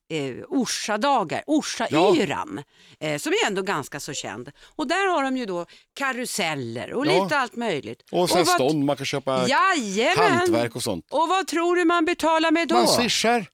eh, 0.09 0.43
Orsa-dagar, 0.47 1.43
Orsa-yran, 1.47 2.63
eh, 2.99 3.17
som 3.17 3.31
är 3.31 3.47
ändå 3.47 3.61
ganska 3.61 3.99
så 3.99 4.13
känd. 4.13 4.51
Och 4.75 4.87
där 4.87 5.07
har 5.07 5.23
de 5.23 5.37
ju 5.37 5.45
då 5.45 5.65
karuseller 5.95 6.93
och 6.93 7.05
Ja. 7.07 7.23
lite 7.23 7.37
allt 7.37 7.55
möjligt. 7.55 8.01
Och 8.11 8.29
sen 8.29 8.37
vad- 8.37 8.47
stånd, 8.55 8.83
man 8.85 8.97
kan 8.97 9.05
köpa 9.05 9.47
Jajamän! 9.47 10.37
hantverk 10.37 10.75
och 10.75 10.83
sånt. 10.83 11.05
Och 11.11 11.27
vad 11.29 11.47
tror 11.47 11.75
du 11.75 11.85
man 11.85 12.05
betalar 12.05 12.51
med 12.51 12.67
då? 12.67 12.75
Man 12.75 12.87
swishar. 12.87 13.45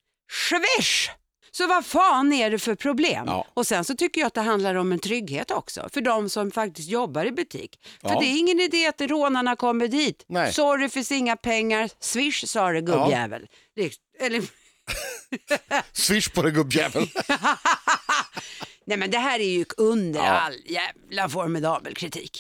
Swish! 0.50 1.10
Så 1.52 1.68
vad 1.68 1.86
fan 1.86 2.34
är 2.34 2.50
det 2.52 2.60
för 2.60 2.76
problem? 2.76 3.24
Ja. 3.28 3.48
Och 3.54 3.68
sen 3.68 3.86
så 3.86 3.96
tycker 3.96 4.22
jag 4.22 4.28
att 4.28 4.34
det 4.34 4.42
handlar 4.42 4.76
om 4.76 4.92
en 4.92 5.00
trygghet 5.00 5.52
också 5.52 5.90
för 5.94 6.02
de 6.02 6.30
som 6.30 6.52
faktiskt 6.52 6.90
jobbar 6.90 7.26
i 7.26 7.32
butik. 7.32 7.80
För 8.02 8.10
Ja. 8.10 8.20
det 8.20 8.26
är 8.26 8.40
ingen 8.40 8.60
idé 8.60 8.88
att 8.88 9.02
rånarna 9.02 9.56
kommer 9.56 9.88
dit. 9.88 10.26
Nej. 10.28 10.54
Sorry 10.54 10.90
finns 10.90 11.12
inga 11.12 11.36
pengar. 11.36 11.90
Swish 12.00 12.46
sa 12.48 12.70
det 12.72 12.82
gubbjävel. 12.82 13.48
Det, 13.76 13.94
eller, 14.20 14.44
Swish 15.94 16.30
på 16.34 16.42
det 16.42 16.52
gubbjävel. 16.52 17.08
nej 18.86 18.98
men 18.98 19.12
det 19.12 19.18
här 19.18 19.40
är 19.40 19.50
ju 19.50 19.66
under 19.78 20.20
Ja. 20.20 20.26
all 20.26 20.54
jävla 20.66 21.30
formidabel 21.30 21.96
kritik. 21.96 22.40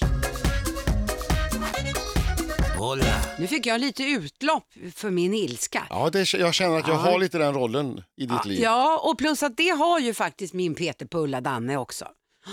Nu 3.39 3.47
fick 3.47 3.65
jag 3.65 3.81
lite 3.81 4.03
utlopp 4.03 4.67
för 4.95 5.09
min 5.09 5.33
ilska. 5.33 5.83
Ja, 5.89 6.09
det, 6.09 6.33
jag 6.33 6.53
känner 6.53 6.79
att 6.79 6.87
jag 6.87 6.95
Ja. 6.97 6.99
har 7.01 7.19
lite 7.19 7.37
den 7.37 7.53
rollen 7.53 8.03
i 8.17 8.25
ditt 8.25 8.45
liv. 8.45 8.59
Ja, 8.61 8.99
och 9.03 9.17
plus 9.17 9.43
att 9.43 9.57
det 9.57 9.69
har 9.69 9.99
ju 9.99 10.13
faktiskt 10.13 10.53
min 10.53 10.75
Peter 10.75 11.05
Pulla 11.05 11.41
Danne 11.41 11.77
också. 11.77 12.07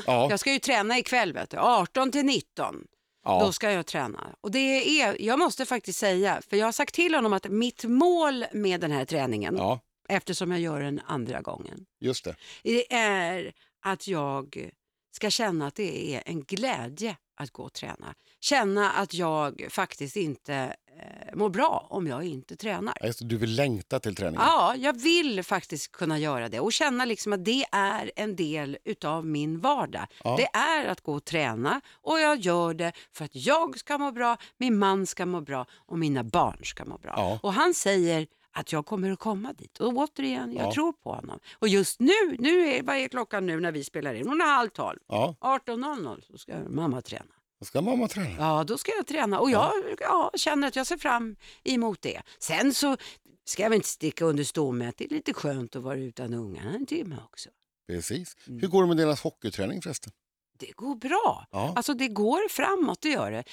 Ja. 0.06 0.26
Jag 0.30 0.40
ska 0.40 0.52
ju 0.52 0.58
träna 0.58 0.98
ikväll, 0.98 1.32
vet 1.32 1.50
du. 1.50 1.56
18 1.56 2.12
till 2.12 2.24
19. 2.24 2.74
Då 3.24 3.30
Ja. 3.30 3.52
ska 3.52 3.72
jag 3.72 3.86
träna. 3.86 4.34
Och 4.40 4.50
det 4.50 5.00
är, 5.00 5.16
jag 5.22 5.38
måste 5.38 5.66
faktiskt 5.66 5.98
säga, 5.98 6.42
för 6.50 6.56
jag 6.56 6.66
har 6.66 6.72
sagt 6.72 6.94
till 6.94 7.14
honom 7.14 7.32
att 7.32 7.48
mitt 7.48 7.84
mål 7.84 8.44
med 8.52 8.80
den 8.80 8.90
här 8.92 9.04
träningen, 9.04 9.56
ja, 9.56 9.80
eftersom 10.08 10.50
jag 10.50 10.60
gör 10.60 10.80
den 10.80 11.00
andra 11.06 11.40
gången, 11.40 11.86
just 12.00 12.24
det. 12.24 12.36
det 12.62 12.92
är 12.94 13.52
att 13.84 14.08
jag 14.08 14.70
ska 15.16 15.30
känna 15.30 15.66
att 15.66 15.74
det 15.74 16.14
är 16.14 16.22
en 16.26 16.42
glädje 16.42 17.16
att 17.40 17.50
gå 17.50 17.62
och 17.62 17.72
träna. 17.72 18.14
Känna 18.40 18.90
att 18.90 19.14
jag 19.14 19.66
faktiskt 19.70 20.16
inte 20.16 20.54
eh, 20.54 21.36
mår 21.36 21.48
bra 21.48 21.86
om 21.90 22.06
jag 22.06 22.24
inte 22.24 22.56
tränar. 22.56 22.94
Ja. 23.00 23.12
Du 23.20 23.36
vill 23.36 23.54
längta 23.54 24.00
till 24.00 24.14
träningen. 24.14 24.42
Ja, 24.46 24.74
jag 24.76 25.00
vill 25.00 25.44
faktiskt 25.44 25.92
kunna 25.92 26.18
göra 26.18 26.48
det 26.48 26.60
och 26.60 26.72
känna 26.72 27.04
liksom 27.04 27.32
att 27.32 27.44
det 27.44 27.64
är 27.72 28.10
en 28.16 28.36
del 28.36 28.78
utav 28.84 29.26
min 29.26 29.60
vardag. 29.60 30.06
Ja. 30.24 30.36
Det 30.36 30.58
är 30.58 30.86
att 30.86 31.00
gå 31.00 31.14
och 31.14 31.24
träna 31.24 31.80
och 31.92 32.20
jag 32.20 32.38
gör 32.38 32.74
det 32.74 32.92
för 33.12 33.24
att 33.24 33.36
jag 33.36 33.78
ska 33.78 33.98
må 33.98 34.12
bra, 34.12 34.36
min 34.58 34.78
man 34.78 35.06
ska 35.06 35.26
må 35.26 35.40
bra 35.40 35.66
och 35.72 35.98
mina 35.98 36.24
barn 36.24 36.60
ska 36.64 36.84
må 36.84 36.98
bra. 36.98 37.14
Ja. 37.16 37.38
Och 37.42 37.52
han 37.52 37.74
säger 37.74 38.26
att 38.52 38.72
jag 38.72 38.86
kommer 38.86 39.10
att 39.10 39.18
komma 39.18 39.52
dit. 39.52 39.80
Och 39.80 39.88
återigen, 39.92 40.52
jag 40.52 40.66
Ja. 40.66 40.72
tror 40.74 40.92
på 40.92 41.12
honom. 41.12 41.38
Och 41.58 41.68
just 41.68 42.00
nu, 42.00 42.36
nu 42.38 42.66
är, 42.68 42.82
vad 42.82 42.96
är 42.96 43.08
klockan 43.08 43.46
nu 43.46 43.60
när 43.60 43.72
vi 43.72 43.84
spelar 43.84 44.14
in? 44.14 44.28
Hon 44.28 44.40
är 44.40 44.44
halv 44.46 44.68
tolv. 44.68 44.98
Ja, 45.08 45.36
18.00 45.40 46.20
så 46.20 46.38
ska 46.38 46.58
mamma 46.68 47.02
träna. 47.02 47.24
då 47.60 47.64
ska 47.66 47.80
mamma 47.82 48.08
träna. 48.08 48.36
Ja, 48.38 48.64
då 48.64 48.78
ska 48.78 48.92
jag 48.96 49.06
träna 49.06 49.38
och 49.40 49.50
jag 49.50 49.72
ja, 50.00 50.30
känner 50.34 50.68
att 50.68 50.76
jag 50.76 50.86
ser 50.86 50.96
fram 50.96 51.36
emot 51.64 52.02
det. 52.02 52.22
Sen 52.38 52.74
så 52.74 52.96
ska 53.44 53.62
jag 53.62 53.70
väl 53.70 53.76
inte 53.76 53.88
sticka 53.88 54.24
under 54.24 54.44
stol 54.44 54.74
med 54.74 54.88
att 54.88 54.96
det 54.96 55.04
är 55.04 55.08
lite 55.08 55.34
skönt 55.34 55.76
att 55.76 55.82
vara 55.82 55.96
utan 55.96 56.34
ungarna 56.34 56.70
en 56.74 56.86
timme 56.86 57.16
också. 57.24 57.50
Precis. 57.88 58.36
Mm. 58.46 58.60
Hur 58.60 58.68
går 58.68 58.82
det 58.82 58.88
med 58.88 58.96
deras 58.96 59.20
hockeyträning 59.22 59.82
förresten? 59.82 60.12
Det 60.58 60.72
går 60.72 60.94
bra. 60.94 61.46
Ja. 61.50 61.72
Alltså 61.76 61.94
det 61.94 62.08
går 62.08 62.48
framåt, 62.48 63.00
det 63.00 63.08
gör 63.08 63.30
det. 63.30 63.44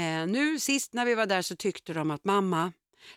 Eh, 0.00 0.26
nu 0.26 0.58
sist 0.60 0.92
när 0.92 1.04
vi 1.04 1.14
var 1.14 1.26
där 1.26 1.42
så 1.42 1.56
tyckte 1.56 1.92
de 1.92 2.10
att 2.10 2.24
mamma, 2.24 2.72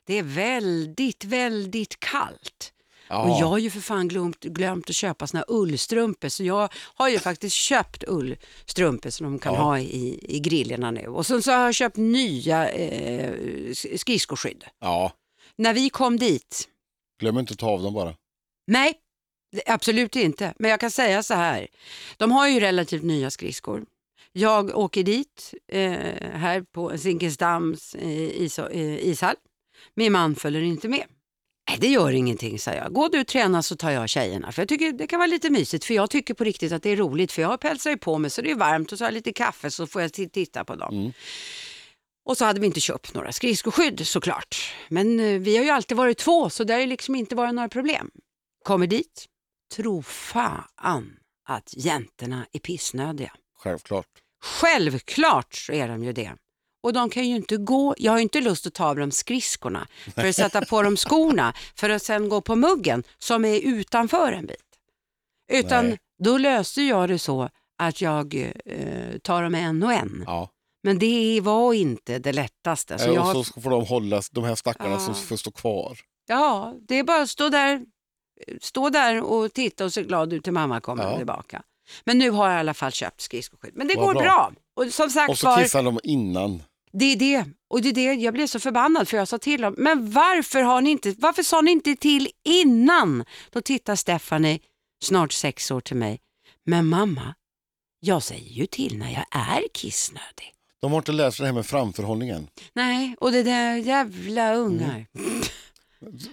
det 0.06 0.14
är 0.20 0.24
väldigt, 0.24 1.24
väldigt 1.24 2.00
kallt. 2.00 2.74
Ja. 3.10 3.24
Och 3.24 3.42
jag 3.42 3.48
har 3.48 3.58
ju 3.58 3.70
för 3.70 3.80
fan 3.80 4.08
glömt, 4.08 4.40
glömt 4.44 4.90
att 4.90 4.96
köpa 4.96 5.28
såna 5.28 5.40
här 5.48 5.56
ullstrumpor 5.56 6.30
så 6.30 6.44
jag 6.44 6.74
har 6.74 7.10
ju 7.10 7.20
faktiskt 7.20 7.56
köpt 7.56 8.04
ullstrumpor 8.08 9.10
som 9.10 9.24
de 9.26 9.40
kan 9.40 9.54
Ja. 9.54 9.60
ha 9.62 9.80
i, 9.80 10.20
i 10.36 10.40
grillerna 10.40 10.92
nu. 10.92 11.08
Och 11.08 11.26
sen 11.26 11.42
så 11.44 11.52
har 11.52 11.66
jag 11.66 11.76
köpt 11.76 11.98
nya 11.98 12.70
eh, 12.70 13.34
skridskoskydd. 13.98 14.64
ja, 14.80 15.12
När 15.56 15.74
vi 15.74 15.90
kom 15.90 16.18
dit, 16.18 16.68
glöm 17.20 17.38
inte 17.40 17.54
att 17.54 17.60
ta 17.60 17.70
av 17.70 17.84
dem 17.84 17.94
bara. 17.94 18.16
nej, 18.68 18.94
absolut 19.66 20.16
inte. 20.16 20.54
Men 20.60 20.72
jag 20.72 20.80
kan 20.80 20.92
säga 20.92 21.24
så 21.24 21.34
här, 21.34 21.68
de 22.18 22.32
har 22.32 22.48
ju 22.48 22.60
relativt 22.60 23.04
nya 23.04 23.32
skridskor. 23.32 23.86
Jag 24.32 24.78
åker 24.78 25.04
dit 25.04 25.54
eh, 25.68 25.92
här 26.34 26.62
på 26.62 26.98
Zinkensdamms 26.98 27.96
eh, 27.96 28.42
is, 28.42 28.60
eh, 28.60 29.08
ishall. 29.08 29.36
Min 29.96 30.12
man 30.12 30.36
följer 30.36 30.62
inte 30.62 30.88
med. 30.88 31.06
Nej, 31.70 31.78
det 31.80 31.88
gör 31.88 32.12
ingenting, 32.12 32.60
sa 32.60 32.72
jag. 32.72 32.94
Gå 32.94 33.08
du 33.08 33.22
och 33.22 33.28
träna 33.28 33.64
så 33.64 33.76
tar 33.76 33.92
jag 33.92 34.10
tjejerna. 34.10 34.52
För 34.52 34.62
jag 34.62 34.70
tycker 34.70 34.92
det 34.92 35.08
kan 35.08 35.20
vara 35.20 35.28
lite 35.28 35.50
mysigt, 35.50 35.86
för 35.86 35.94
jag 35.94 36.10
tycker 36.10 36.34
på 36.34 36.44
riktigt 36.44 36.72
att 36.72 36.84
det 36.84 36.90
är 36.90 36.96
roligt. 36.96 37.32
För 37.32 37.42
jag 37.42 37.60
pälsar 37.60 37.90
ju 37.90 37.98
på 37.98 38.18
mig 38.18 38.32
så 38.32 38.42
det 38.42 38.52
är 38.52 38.56
varmt 38.56 38.92
och 38.92 38.98
så 38.98 39.04
har 39.04 39.10
jag 39.10 39.14
lite 39.14 39.34
kaffe 39.34 39.72
så 39.72 39.88
får 39.88 40.02
jag 40.02 40.14
titta 40.14 40.64
på 40.66 40.76
dem. 40.76 40.96
Mm. 40.96 41.12
Och 42.26 42.38
så 42.38 42.46
hade 42.46 42.60
vi 42.60 42.68
inte 42.68 42.80
köpt 42.80 43.14
några 43.14 43.32
skridskoskydd 43.32 44.08
såklart. 44.08 44.74
Men 44.90 45.20
eh, 45.20 45.40
vi 45.40 45.58
har 45.58 45.64
ju 45.64 45.70
alltid 45.70 45.98
varit 45.98 46.18
två 46.18 46.50
så 46.50 46.64
det 46.64 46.74
har 46.74 46.80
ju 46.80 46.88
liksom 46.88 47.16
inte 47.16 47.36
varit 47.36 47.56
några 47.56 47.70
problem. 47.70 48.12
Kommer 48.64 48.88
dit, 48.88 49.26
tro 49.76 50.04
fan 50.04 51.20
att 51.48 51.74
jäntorna 51.78 52.46
är 52.52 52.60
pissnödiga. 52.60 53.32
Självklart. 53.60 54.08
Självklart 54.44 55.56
så 55.56 55.74
är 55.74 55.88
de 55.88 56.04
ju 56.04 56.14
det. 56.14 56.34
Och 56.88 56.94
de 56.94 57.10
kan 57.10 57.28
ju 57.30 57.36
inte 57.36 57.58
gå, 57.58 57.96
jag 57.98 58.12
har 58.12 58.18
ju 58.18 58.24
inte 58.24 58.42
lust 58.42 58.68
att 58.68 58.74
ta 58.74 58.86
av 58.86 58.96
dem 58.96 59.12
skridskorna 59.12 59.88
för 60.16 60.26
att 60.28 60.36
sätta 60.36 60.66
på 60.66 60.82
dem 60.82 60.98
skorna 60.98 61.54
för 61.76 61.90
att 61.90 62.04
sen 62.04 62.30
gå 62.30 62.42
på 62.42 62.56
muggen 62.56 63.04
som 63.18 63.46
är 63.46 63.60
utanför 63.60 64.32
en 64.32 64.46
bit. 64.46 64.58
Utan 65.52 65.86
Nej. 65.88 65.98
då 66.24 66.38
löste 66.38 66.82
jag 66.82 67.10
det 67.10 67.20
så 67.20 67.50
att 67.78 68.02
jag 68.02 68.36
eh, 68.66 69.18
tar 69.24 69.44
dem 69.44 69.56
en 69.56 69.84
och 69.84 69.94
en. 69.94 70.24
Ja. 70.28 70.50
Men 70.84 71.00
det 71.00 71.40
var 71.42 71.74
inte 71.74 72.20
det 72.20 72.34
lättaste. 72.34 73.00
Så 73.00 73.10
jag, 73.14 73.36
Och 73.38 73.46
så 73.46 73.62
får 73.62 73.70
de 73.70 73.86
hålla 73.86 74.22
de 74.32 74.44
här 74.44 74.56
stackarna 74.56 74.90
Ja. 74.92 75.00
som 75.00 75.16
får 75.16 75.36
stå 75.36 75.52
kvar. 75.52 75.98
ja, 76.28 76.74
det 76.88 76.96
är 77.00 77.04
bara 77.04 77.22
att 77.22 77.30
stå 77.30 77.50
där, 77.50 77.86
stå 78.62 78.90
där 78.90 79.22
och 79.24 79.54
titta 79.54 79.86
och 79.86 79.94
se 79.94 80.04
glad 80.04 80.34
ut 80.34 80.44
till 80.44 80.54
mamma 80.54 80.82
kommer 80.82 81.04
Ja. 81.04 81.18
tillbaka. 81.18 81.64
Men 82.06 82.18
nu 82.18 82.30
har 82.30 82.48
jag 82.50 82.58
i 82.58 82.60
alla 82.60 82.74
fall 82.74 82.92
köpt 82.92 83.22
skridskoskydd. 83.22 83.72
Men 83.76 83.88
det 83.88 83.96
Vad 83.96 84.06
går 84.06 84.14
bra. 84.14 84.22
bra. 84.24 84.52
Och 84.76 84.94
som 84.94 85.10
sagt 85.10 85.30
Och 85.30 85.38
så 85.38 85.48
var, 85.48 85.62
kissar 85.64 85.84
de 85.84 86.00
innan. 86.04 86.64
Det 86.92 87.06
är 87.06 87.16
det. 87.16 87.46
Och 87.70 87.82
det 87.82 87.90
är 87.90 87.94
det, 87.94 88.14
jag 88.14 88.34
blev 88.34 88.48
så 88.48 88.60
förbannad 88.60 89.08
för 89.08 89.18
jag 89.18 89.28
sa 89.28 89.38
till 89.38 89.62
dem, 89.62 89.76
men 89.78 90.12
varför, 90.12 90.62
har 90.62 90.82
ni 90.82 90.90
inte, 90.90 91.16
varför 91.18 91.44
sa 91.44 91.62
ni 91.62 91.72
inte 91.72 91.96
till 91.96 92.30
innan? 92.44 93.26
Då 93.52 93.62
tittar 93.62 93.96
Stephanie, 93.96 94.60
snart 95.04 95.32
sex 95.32 95.72
år, 95.72 95.82
till 95.82 95.96
mig. 95.98 96.20
Men 96.66 96.86
mamma, 96.86 97.36
jag 98.00 98.24
säger 98.24 98.52
ju 98.52 98.66
till 98.66 98.98
när 98.98 99.12
jag 99.12 99.26
är 99.32 99.64
kissnödig. 99.74 100.54
De 100.82 100.92
har 100.92 101.00
inte 101.00 101.12
lärt 101.12 101.34
sig 101.36 101.44
det 101.44 101.48
här 101.48 101.54
med 101.54 101.66
framförhållningen. 101.66 102.48
Nej, 102.74 103.16
och 103.20 103.32
det 103.32 103.44
där 103.44 103.76
jävla 103.76 104.54
ungar. 104.54 105.06
Mm. 105.16 105.42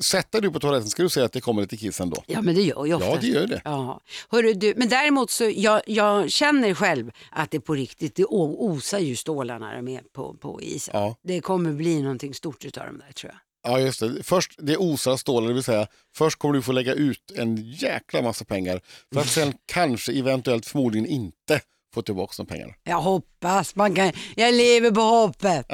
Sätt 0.01 0.33
dig 0.33 0.41
du 0.41 0.51
på 0.51 0.61
toaletten 0.61 0.91
ska 0.91 1.03
du 1.03 1.09
se 1.09 1.21
att 1.21 1.33
det 1.33 1.41
kommer 1.41 1.63
lite 1.63 1.77
kiss 1.77 2.01
ändå. 2.01 2.25
Ja, 2.27 2.43
men 2.43 2.55
det 2.55 2.63
gör 2.63 2.87
ju 2.87 2.95
ofta. 2.95 3.09
Ja, 3.09 3.19
det 3.21 3.27
gör 3.27 3.47
det. 3.47 3.61
Ja. 3.65 4.01
Hörru, 4.29 4.53
du, 4.55 4.75
men 4.77 4.89
däremot 4.89 5.31
så 5.31 5.53
jag, 5.55 5.83
jag 5.87 6.31
känner 6.31 6.75
själv 6.75 7.11
att 7.31 7.51
det 7.51 7.61
på 7.61 7.75
riktigt, 7.75 8.15
det 8.15 8.25
osar 8.25 8.99
ju 8.99 9.17
stålar 9.17 9.59
när 9.59 9.77
de 9.77 9.89
är 9.89 10.03
på, 10.13 10.35
på 10.35 10.63
isen. 10.63 10.93
Ja. 11.01 11.17
Det 11.23 11.41
kommer 11.41 11.73
bli 11.73 12.03
någonting 12.03 12.35
stort 12.35 12.65
utav 12.65 12.87
dem 12.87 13.03
där 13.07 13.13
tror 13.13 13.33
jag. 13.33 13.41
Ja, 13.73 13.81
just 13.81 14.01
det. 14.01 14.23
Först, 14.23 14.55
det 14.59 14.77
osar 14.77 15.17
stålar, 15.17 15.49
det 15.49 15.55
vill 15.55 15.63
säga 15.63 15.87
först 16.17 16.39
kommer 16.39 16.55
du 16.55 16.63
få 16.63 16.73
lägga 16.73 16.95
ut 16.95 17.33
en 17.37 17.57
jäkla 17.57 18.23
massa 18.23 18.45
pengar 18.45 18.81
för 19.13 19.21
att 19.21 19.29
sen 19.29 19.53
kanske, 19.67 20.13
eventuellt, 20.13 20.67
förmodligen 20.67 21.07
inte 21.07 21.61
få 21.95 22.03
tillbaka 22.03 22.35
de 22.37 22.47
pengarna. 22.47 22.73
Jag 22.83 23.01
hoppas, 23.01 23.77
man 23.77 23.95
kan, 23.95 24.13
jag 24.37 24.55
lever 24.55 24.91
på 24.91 25.01
hoppet. 25.01 25.67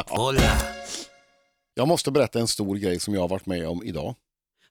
Jag 1.81 1.89
måste 1.89 2.11
berätta 2.11 2.41
en 2.41 2.49
stor 2.49 2.77
grej 2.77 3.01
som 3.01 3.15
jag 3.15 3.21
har 3.21 3.29
varit 3.29 3.47
med 3.47 3.69
om 3.69 3.83
idag. 3.85 4.15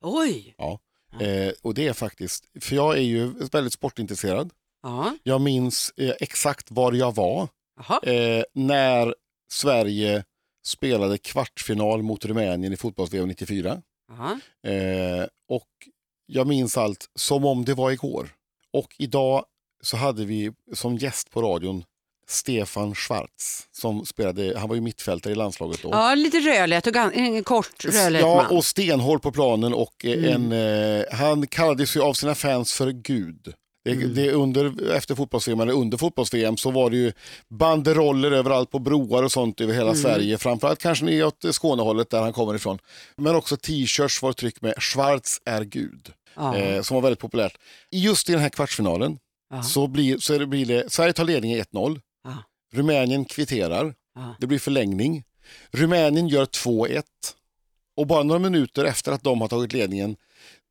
Oj! 0.02 0.56
Ja. 0.58 0.80
Eh, 1.22 1.54
och 1.62 1.74
det 1.74 1.88
är 1.88 1.94
faktiskt, 1.94 2.46
för 2.62 2.76
jag 2.76 2.98
är 2.98 3.02
ju 3.02 3.28
väldigt 3.52 3.74
sportintresserad. 3.74 4.50
Ja, 4.84 5.16
Jag 5.24 5.42
minns 5.42 5.94
eh, 5.98 6.14
exakt 6.20 6.72
var 6.72 6.94
jag 6.94 7.16
var 7.16 7.42
eh, 8.04 8.44
när 8.54 9.16
Sverige 9.52 10.24
spelade 10.66 11.18
kvartsfinal 11.18 12.04
mot 12.04 12.26
Rumänien 12.26 12.74
i 12.74 12.78
fotbolls-VM 12.78 13.28
94. 13.28 13.82
Ja. 14.08 14.40
Eh, 14.72 15.28
och 15.48 15.70
jag 16.26 16.48
minns 16.48 16.78
allt 16.78 17.10
som 17.16 17.46
om 17.46 17.66
det 17.66 17.74
var 17.74 17.92
igår. 17.92 18.30
Och 18.74 18.96
idag 18.98 19.46
så 19.82 19.98
hade 19.98 20.26
vi 20.26 20.52
som 20.74 20.98
gäst 20.98 21.32
på 21.32 21.42
radion 21.42 21.84
Stefan 22.30 22.96
Schwarz 22.96 23.68
som 23.72 24.06
spelade, 24.06 24.54
han 24.60 24.70
var 24.70 24.76
ju 24.76 24.82
mittfältare 24.82 25.34
i 25.34 25.36
landslaget 25.36 25.82
då. 25.84 25.90
ja 25.92 26.16
lite 26.16 26.38
rödlätt 26.40 26.88
och 26.88 26.96
en 26.96 27.44
kort 27.44 27.86
rödlätt 27.86 28.22
Ja, 28.22 28.36
man. 28.36 28.58
och 28.58 28.66
stenhård 28.66 29.22
på 29.22 29.32
planen 29.32 29.74
och 29.74 30.06
eh, 30.06 30.34
en, 30.34 30.52
eh, 30.52 31.04
han 31.12 31.48
kallades 31.48 31.96
ju 31.96 32.02
av 32.02 32.14
sina 32.14 32.36
fans 32.36 32.74
för 32.74 32.92
Gud. 32.92 33.54
Det, 33.86 33.94
det 33.96 34.32
under, 34.32 34.92
efter 34.92 35.16
fotbolls-VM, 35.16 35.60
eller 35.60 35.74
under 35.74 35.98
fotbolls-VM 35.98 36.58
så 36.58 36.72
var 36.72 36.90
det 36.90 36.98
ju 36.98 37.12
banderoller 37.50 38.32
överallt 38.32 38.72
på 38.72 38.80
broar 38.80 39.24
och 39.24 39.32
sånt 39.32 39.62
över 39.62 39.74
hela 39.74 39.96
Sverige. 39.96 40.38
Framförallt 40.38 40.80
kanske 40.80 41.06
ner 41.06 41.26
åt 41.26 41.46
Skånehållet 41.52 42.10
där 42.10 42.22
han 42.22 42.34
kommer 42.34 42.56
ifrån. 42.56 42.80
Men 43.18 43.36
också 43.36 43.58
t-shirts 43.58 44.22
var 44.22 44.34
tryck 44.34 44.62
med 44.62 44.74
Schwarz 44.84 45.42
är 45.46 45.62
Gud. 45.64 46.12
Ja. 46.36 46.56
Eh, 46.58 46.82
som 46.82 46.96
var 46.96 47.02
väldigt 47.02 47.20
populärt. 47.20 47.54
Just 47.92 48.30
i 48.30 48.32
den 48.32 48.42
här 48.42 48.50
kvartsfinalen 48.50 49.18
Ja. 49.54 49.64
så 49.64 49.88
blir, 49.88 50.18
så 50.18 50.34
är 50.34 50.40
det, 50.40 50.46
blir 50.48 50.66
det, 50.66 50.92
Sverige 50.92 51.14
tar 51.14 51.24
ledningen 51.26 51.60
1-0. 51.74 52.00
Rumänien 52.72 53.26
kvitterar. 53.26 53.96
Ja. 54.16 54.36
Det 54.40 54.48
blir 54.48 54.60
förlängning. 54.60 55.24
Rumänien 55.72 56.28
gör 56.28 56.46
2-1. 56.46 57.04
Och 57.96 58.08
bara 58.08 58.24
några 58.24 58.40
minuter 58.40 58.86
efter 58.86 59.12
att 59.12 59.24
de 59.24 59.42
har 59.42 59.48
tagit 59.48 59.74
ledningen, 59.74 60.16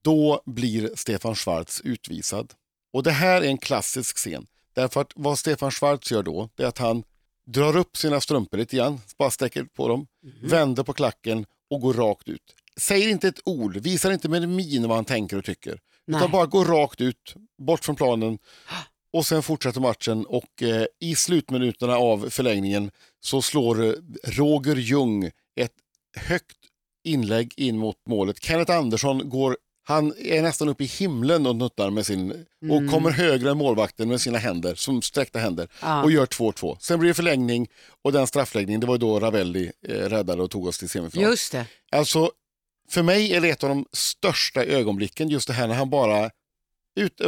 då 0.02 0.42
blir 0.46 0.90
Stefan 0.94 1.34
Schwarz 1.34 1.80
utvisad. 1.84 2.52
Och 2.92 3.02
det 3.02 3.10
här 3.10 3.42
är 3.42 3.46
en 3.46 3.58
klassisk 3.58 4.16
scen. 4.16 4.46
Därför 4.72 5.00
att 5.00 5.12
vad 5.14 5.38
Stefan 5.38 5.70
Schwarz 5.70 6.12
gör 6.12 6.22
då, 6.22 6.48
det 6.54 6.62
är 6.62 6.66
att 6.66 6.78
han 6.78 7.02
drar 7.44 7.76
upp 7.76 7.96
sina 7.96 8.20
strumpor 8.20 8.58
lite 8.58 8.76
grann, 8.76 9.00
bara 9.18 9.30
sträcker 9.30 9.64
på 9.64 9.88
dem, 9.88 10.06
vänder 10.42 10.82
på 10.82 10.92
klacken 10.92 11.46
och 11.70 11.80
går 11.80 11.94
rakt 11.94 12.28
ut. 12.28 12.54
Säger 12.80 13.08
inte 13.08 13.28
ett 13.28 13.40
ord, 13.44 13.76
visar 13.76 14.10
inte 14.10 14.28
med 14.28 14.48
min 14.48 14.88
vad 14.88 14.96
han 14.96 15.04
tänker 15.04 15.36
och 15.36 15.44
tycker. 15.44 15.80
Nej. 16.06 16.18
Utan 16.18 16.30
bara 16.30 16.46
går 16.46 16.64
rakt 16.64 17.00
ut, 17.00 17.34
bort 17.58 17.84
från 17.84 17.96
planen 17.96 18.38
och 19.12 19.26
sen 19.26 19.42
fortsätter 19.42 19.80
matchen 19.80 20.26
och 20.26 20.62
eh, 20.62 20.84
i 21.00 21.14
slutminuterna 21.14 21.96
av 21.96 22.30
förlängningen 22.30 22.90
så 23.20 23.42
slår 23.42 23.84
eh, 23.86 23.92
Roger 24.24 24.76
Ljung 24.76 25.24
ett 25.60 25.72
högt 26.16 26.56
inlägg 27.04 27.52
in 27.56 27.78
mot 27.78 27.96
målet. 28.08 28.42
Kenneth 28.42 28.72
Andersson 28.72 29.28
går, 29.28 29.56
han 29.84 30.14
är 30.18 30.42
nästan 30.42 30.68
uppe 30.68 30.84
i 30.84 30.86
himlen 30.86 31.46
och 31.46 31.56
nuttar 31.56 31.90
med 31.90 32.06
sin, 32.06 32.46
och 32.70 32.90
kommer 32.90 33.10
högre 33.10 33.50
än 33.50 33.58
målvakten 33.58 34.08
med 34.08 34.20
sina 34.20 34.38
händer, 34.38 34.74
som 34.74 35.02
sträckta 35.02 35.38
händer, 35.38 35.68
Ja. 35.82 36.02
och 36.02 36.10
gör 36.10 36.26
2-2. 36.26 36.76
Sen 36.80 36.98
blir 36.98 37.08
det 37.08 37.14
förlängning 37.14 37.68
och 38.04 38.12
den 38.12 38.26
straffläggningen, 38.26 38.80
det 38.80 38.86
var 38.86 38.94
ju 38.94 38.98
då 38.98 39.20
Ravelli 39.20 39.72
eh, 39.88 39.92
räddade 39.94 40.42
och 40.42 40.50
tog 40.50 40.66
oss 40.66 40.78
till 40.78 40.88
semifinal. 40.88 41.30
Just 41.30 41.52
det. 41.52 41.66
Alltså, 41.92 42.30
för 42.90 43.02
mig 43.02 43.34
är 43.34 43.40
det 43.40 43.48
ett 43.50 43.62
av 43.62 43.68
de 43.68 43.86
största 43.92 44.64
ögonblicken, 44.64 45.28
just 45.28 45.46
det 45.48 45.54
här 45.54 45.66
när 45.66 45.74
han 45.74 45.90
bara 45.90 46.30
ut, 46.96 47.20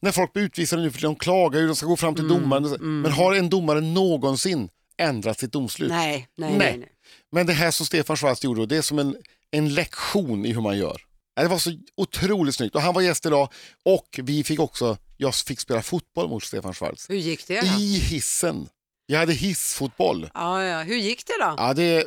när 0.00 0.12
folk 0.12 0.32
blir 0.32 0.42
utvisade 0.42 0.82
nu 0.82 0.90
för 0.90 1.00
de 1.00 1.16
klagar 1.16 1.60
ju, 1.60 1.66
de 1.66 1.76
ska 1.76 1.86
gå 1.86 1.96
fram 1.96 2.14
till 2.14 2.28
domaren. 2.28 3.02
Men 3.02 3.12
har 3.12 3.34
en 3.34 3.50
domare 3.50 3.80
någonsin 3.80 4.68
ändrat 4.98 5.38
sitt 5.38 5.52
domslut? 5.52 5.90
Nej, 5.90 6.28
nej, 6.36 6.50
Nej. 6.50 6.58
nej. 6.58 6.78
nej. 6.78 6.88
Men 7.32 7.46
det 7.46 7.52
här 7.52 7.70
som 7.70 7.86
Stefan 7.86 8.16
Schwarz 8.16 8.44
gjorde, 8.44 8.66
det 8.66 8.76
är 8.76 8.82
som 8.82 8.98
en, 8.98 9.16
en 9.50 9.74
lektion 9.74 10.46
i 10.46 10.52
hur 10.52 10.60
man 10.60 10.78
gör. 10.78 11.02
Det 11.36 11.48
var 11.48 11.58
så 11.58 11.70
otroligt 11.96 12.54
snyggt. 12.54 12.74
Och 12.74 12.82
han 12.82 12.94
var 12.94 13.02
gäst 13.02 13.26
idag 13.26 13.48
och 13.84 14.20
vi 14.22 14.44
fick 14.44 14.60
också, 14.60 14.96
jag 15.16 15.34
fick 15.34 15.60
spela 15.60 15.82
fotboll 15.82 16.28
mot 16.28 16.44
Stefan 16.44 16.74
Schwarz. 16.74 17.10
Hur 17.10 17.16
gick 17.16 17.46
det 17.46 17.60
då? 17.60 17.66
I 17.66 17.98
hissen. 17.98 18.68
Jag 19.06 19.18
hade 19.18 19.32
hissfotboll. 19.32 20.30
Ja, 20.34 20.62
ja. 20.64 20.82
Hur 20.82 20.96
gick 20.96 21.26
det 21.26 21.32
då? 21.40 21.54
Ja, 21.56 21.74
det, 21.74 22.06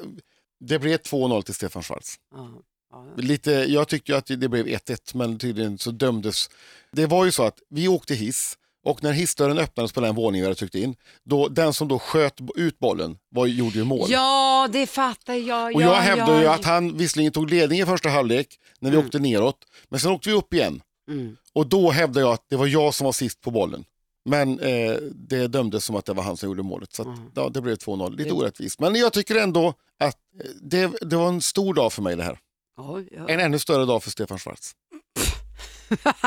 det 0.60 0.79
blev 0.79 0.97
2-0 0.97 1.41
till 1.41 1.53
Stefan 1.53 1.84
Schwarz. 1.84 2.15
Ja. 2.31 2.49
Ja. 2.95 3.05
Lite, 3.17 3.51
jag 3.51 3.88
tyckte 3.88 4.12
ju 4.12 4.17
att 4.17 4.25
det 4.27 4.49
blev 4.49 4.65
1-1 4.65 4.97
men 5.13 5.39
tydligen 5.39 5.77
så 5.77 5.91
dömdes. 5.91 6.49
Det 6.91 7.05
var 7.05 7.25
ju 7.25 7.31
så 7.31 7.43
att 7.43 7.58
vi 7.69 7.88
åkte 7.88 8.15
hiss 8.15 8.58
och 8.86 9.03
när 9.03 9.12
hissdörren 9.12 9.58
öppnades 9.58 9.91
på 9.91 10.01
den 10.01 10.15
våningen 10.15 10.43
vi 10.43 10.45
hade 10.47 10.55
tryckt 10.55 10.75
in, 10.75 10.95
då, 11.23 11.47
den 11.47 11.73
som 11.73 11.88
då 11.88 11.99
sköt 11.99 12.34
ut 12.55 12.79
bollen 12.79 13.17
var, 13.29 13.45
gjorde 13.47 13.77
ju 13.77 13.84
mål. 13.84 14.08
Ja, 14.12 14.69
det 14.71 14.88
fattar 14.88 15.34
jag. 15.34 15.75
och 15.75 15.81
ja, 15.81 15.86
jag 15.95 16.01
hävdar 16.01 16.34
ja. 16.34 16.41
ju 16.41 16.47
att 16.47 16.65
han 16.65 16.97
visserligen 16.97 17.31
tog 17.31 17.49
ledning 17.49 17.79
i 17.79 17.86
första 17.86 18.10
halvlek 18.10 18.47
när 18.79 18.91
vi 18.91 18.97
åkte 18.97 19.19
neråt, 19.19 19.58
men 19.89 19.99
sen 19.99 20.12
åkte 20.12 20.29
vi 20.29 20.36
upp 20.36 20.53
igen. 20.53 20.81
Mm. 21.12 21.38
Och 21.53 21.67
då 21.67 21.91
hävdar 21.91 22.21
jag 22.21 22.31
att 22.34 22.45
det 22.49 22.55
var 22.55 22.67
jag 22.67 22.93
som 22.93 23.05
var 23.05 23.12
sist 23.12 23.41
på 23.41 23.51
bollen. 23.51 23.86
Men 24.29 24.60
eh, 24.60 24.95
det 25.13 25.47
dömdes 25.47 25.86
som 25.86 25.95
att 25.95 26.05
det 26.05 26.13
var 26.13 26.23
han 26.23 26.38
som 26.38 26.49
gjorde 26.49 26.63
målet. 26.63 26.93
Så 26.93 27.01
att, 27.01 27.08
Mm. 27.08 27.31
ja, 27.36 27.49
det 27.49 27.62
blev 27.62 27.75
2-0. 27.75 28.17
Lite 28.17 28.31
orättvist. 28.31 28.79
Men 28.79 28.95
jag 28.95 29.13
tycker 29.13 29.36
ändå 29.36 29.73
att 29.99 30.17
eh, 30.43 30.49
det, 30.62 30.91
det 31.01 31.15
var 31.15 31.27
en 31.27 31.41
stor 31.41 31.73
dag 31.73 31.93
för 31.93 32.01
mig 32.01 32.15
det 32.15 32.23
här. 32.23 32.39
Ja, 32.77 33.01
ja. 33.11 33.29
En 33.29 33.39
ännu 33.39 33.59
större 33.59 33.85
dag 33.85 34.03
för 34.03 34.11
Stefan 34.11 34.39
Schwarz. 34.39 34.75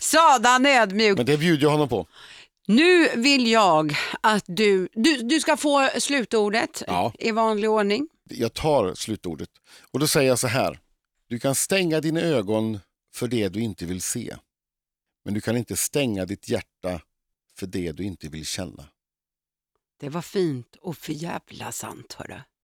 Sådan 0.00 0.66
ödmjuk. 0.66 1.16
Men 1.16 1.26
det 1.26 1.38
bjuder 1.38 1.62
jag 1.62 1.70
honom 1.70 1.88
på. 1.88 2.06
Nu 2.66 3.08
vill 3.16 3.46
jag 3.46 3.96
att 4.20 4.44
du, 4.46 4.88
du, 4.92 5.16
du 5.22 5.40
ska 5.40 5.56
få 5.56 5.88
slutordet 5.98 6.82
Ja. 6.86 7.12
i 7.18 7.30
vanlig 7.30 7.70
ordning. 7.70 8.08
Jag 8.30 8.52
tar 8.52 8.94
slutordet. 8.94 9.48
Och 9.90 9.98
då 10.00 10.06
säger 10.06 10.28
jag 10.28 10.38
så 10.38 10.46
här. 10.46 10.80
Du 11.28 11.38
kan 11.38 11.54
stänga 11.54 12.00
dina 12.00 12.20
ögon 12.20 12.78
för 13.14 13.28
det 13.28 13.48
du 13.48 13.60
inte 13.60 13.86
vill 13.86 14.02
se. 14.02 14.36
Men 15.24 15.34
du 15.34 15.40
kan 15.40 15.56
inte 15.56 15.76
stänga 15.76 16.24
ditt 16.26 16.48
hjärta 16.48 17.00
för 17.58 17.66
det 17.66 17.92
du 17.92 18.04
inte 18.04 18.28
vill 18.28 18.46
känna. 18.46 18.84
Det 20.00 20.08
var 20.08 20.22
fint 20.22 20.76
och 20.80 20.96
för 20.96 21.12
jävla 21.12 21.72
sant 21.72 22.12
hörru. 22.18 22.40